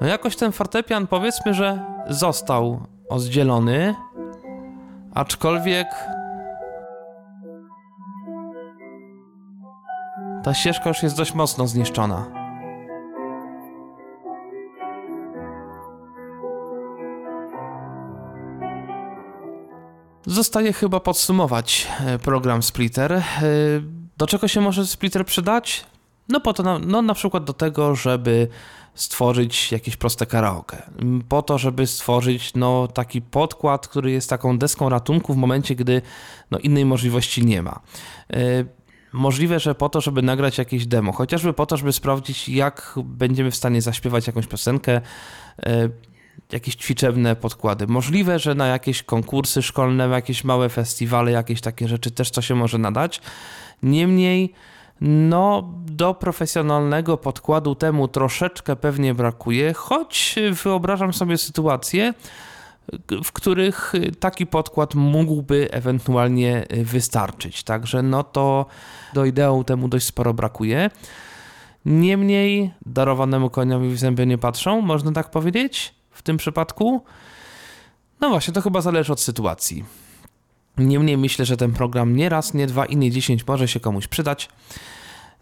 No 0.00 0.06
jakoś 0.08 0.36
ten 0.36 0.52
fortepian 0.52 1.06
powiedzmy, 1.06 1.54
że 1.54 1.84
został 2.08 2.80
oddzielony, 3.08 3.94
aczkolwiek 5.14 5.86
ta 10.44 10.54
ścieżka 10.54 10.88
już 10.88 11.02
jest 11.02 11.16
dość 11.16 11.34
mocno 11.34 11.66
zniszczona. 11.66 12.41
Zostaje 20.26 20.72
chyba 20.72 21.00
podsumować 21.00 21.88
e, 22.00 22.18
program 22.18 22.62
Splitter. 22.62 23.12
E, 23.12 23.22
Do 24.18 24.26
czego 24.26 24.48
się 24.48 24.60
może 24.60 24.86
Splitter 24.86 25.26
przydać? 25.26 25.86
No 26.28 26.40
po 26.40 26.52
to, 26.52 26.62
na, 26.62 26.78
no 26.78 27.02
na 27.02 27.14
przykład 27.14 27.44
do 27.44 27.52
tego, 27.52 27.94
żeby 27.94 28.48
stworzyć 28.94 29.72
jakieś 29.72 29.96
proste 29.96 30.26
karaoke. 30.26 30.82
Po 31.28 31.42
to, 31.42 31.58
żeby 31.58 31.86
stworzyć 31.86 32.54
no, 32.54 32.88
taki 32.88 33.22
podkład, 33.22 33.88
który 33.88 34.10
jest 34.10 34.30
taką 34.30 34.58
deską 34.58 34.88
ratunku 34.88 35.34
w 35.34 35.36
momencie, 35.36 35.74
gdy 35.74 36.02
no, 36.50 36.58
innej 36.58 36.84
możliwości 36.84 37.46
nie 37.46 37.62
ma. 37.62 37.80
E, 38.32 38.64
Możliwe, 39.12 39.60
że 39.60 39.74
po 39.74 39.88
to, 39.88 40.00
żeby 40.00 40.22
nagrać 40.22 40.58
jakieś 40.58 40.86
demo, 40.86 41.12
chociażby 41.12 41.52
po 41.52 41.66
to, 41.66 41.76
żeby 41.76 41.92
sprawdzić, 41.92 42.48
jak 42.48 42.94
będziemy 43.04 43.50
w 43.50 43.56
stanie 43.56 43.82
zaśpiewać 43.82 44.26
jakąś 44.26 44.46
piosenkę, 44.46 45.00
jakieś 46.52 46.76
ćwiczebne 46.76 47.36
podkłady. 47.36 47.86
Możliwe, 47.86 48.38
że 48.38 48.54
na 48.54 48.66
jakieś 48.66 49.02
konkursy 49.02 49.62
szkolne, 49.62 50.08
jakieś 50.08 50.44
małe 50.44 50.68
festiwale, 50.68 51.30
jakieś 51.30 51.60
takie 51.60 51.88
rzeczy 51.88 52.10
też 52.10 52.30
to 52.30 52.42
się 52.42 52.54
może 52.54 52.78
nadać. 52.78 53.20
Niemniej, 53.82 54.52
no, 55.00 55.72
do 55.86 56.14
profesjonalnego 56.14 57.16
podkładu 57.16 57.74
temu 57.74 58.08
troszeczkę 58.08 58.76
pewnie 58.76 59.14
brakuje, 59.14 59.72
choć 59.72 60.34
wyobrażam 60.64 61.12
sobie 61.12 61.38
sytuację, 61.38 62.14
w 63.24 63.32
których 63.32 63.92
taki 64.20 64.46
podkład 64.46 64.94
mógłby 64.94 65.68
ewentualnie 65.70 66.66
wystarczyć. 66.70 67.62
Także 67.62 68.02
no 68.02 68.24
to 68.24 68.66
do 69.14 69.24
ideału 69.24 69.64
temu 69.64 69.88
dość 69.88 70.06
sporo 70.06 70.34
brakuje. 70.34 70.90
Niemniej 71.84 72.72
darowanemu 72.86 73.50
koniowi 73.50 73.88
w 73.88 73.98
zęby 73.98 74.26
nie 74.26 74.38
patrzą, 74.38 74.80
można 74.80 75.12
tak 75.12 75.30
powiedzieć 75.30 75.94
w 76.12 76.22
tym 76.22 76.36
przypadku. 76.36 77.04
No 78.20 78.28
właśnie, 78.28 78.54
to 78.54 78.62
chyba 78.62 78.80
zależy 78.80 79.12
od 79.12 79.20
sytuacji. 79.20 79.84
Niemniej 80.78 81.18
myślę, 81.18 81.44
że 81.44 81.56
ten 81.56 81.72
program 81.72 82.16
nie 82.16 82.28
raz, 82.28 82.54
nie 82.54 82.66
dwa 82.66 82.86
i 82.86 82.96
nie 82.96 83.10
dziesięć 83.10 83.46
może 83.46 83.68
się 83.68 83.80
komuś 83.80 84.06
przydać. 84.06 84.48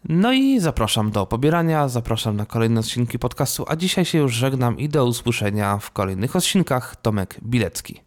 No 0.08 0.32
i 0.32 0.60
zapraszam 0.60 1.10
do 1.10 1.26
pobierania, 1.26 1.88
zapraszam 1.88 2.36
na 2.36 2.46
kolejne 2.46 2.80
odcinki 2.80 3.18
podcastu, 3.18 3.64
a 3.68 3.76
dzisiaj 3.76 4.04
się 4.04 4.18
już 4.18 4.32
żegnam 4.32 4.78
i 4.78 4.88
do 4.88 5.06
usłyszenia 5.06 5.78
w 5.78 5.90
kolejnych 5.90 6.36
odcinkach. 6.36 6.96
Tomek 6.96 7.36
Bilecki. 7.42 8.00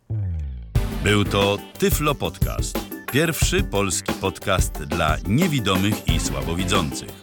Był 1.03 1.25
to 1.25 1.57
Tyflo 1.79 2.15
Podcast. 2.15 2.79
Pierwszy 3.11 3.63
polski 3.63 4.13
podcast 4.13 4.83
dla 4.83 5.17
niewidomych 5.27 6.07
i 6.07 6.19
słabowidzących. 6.19 7.22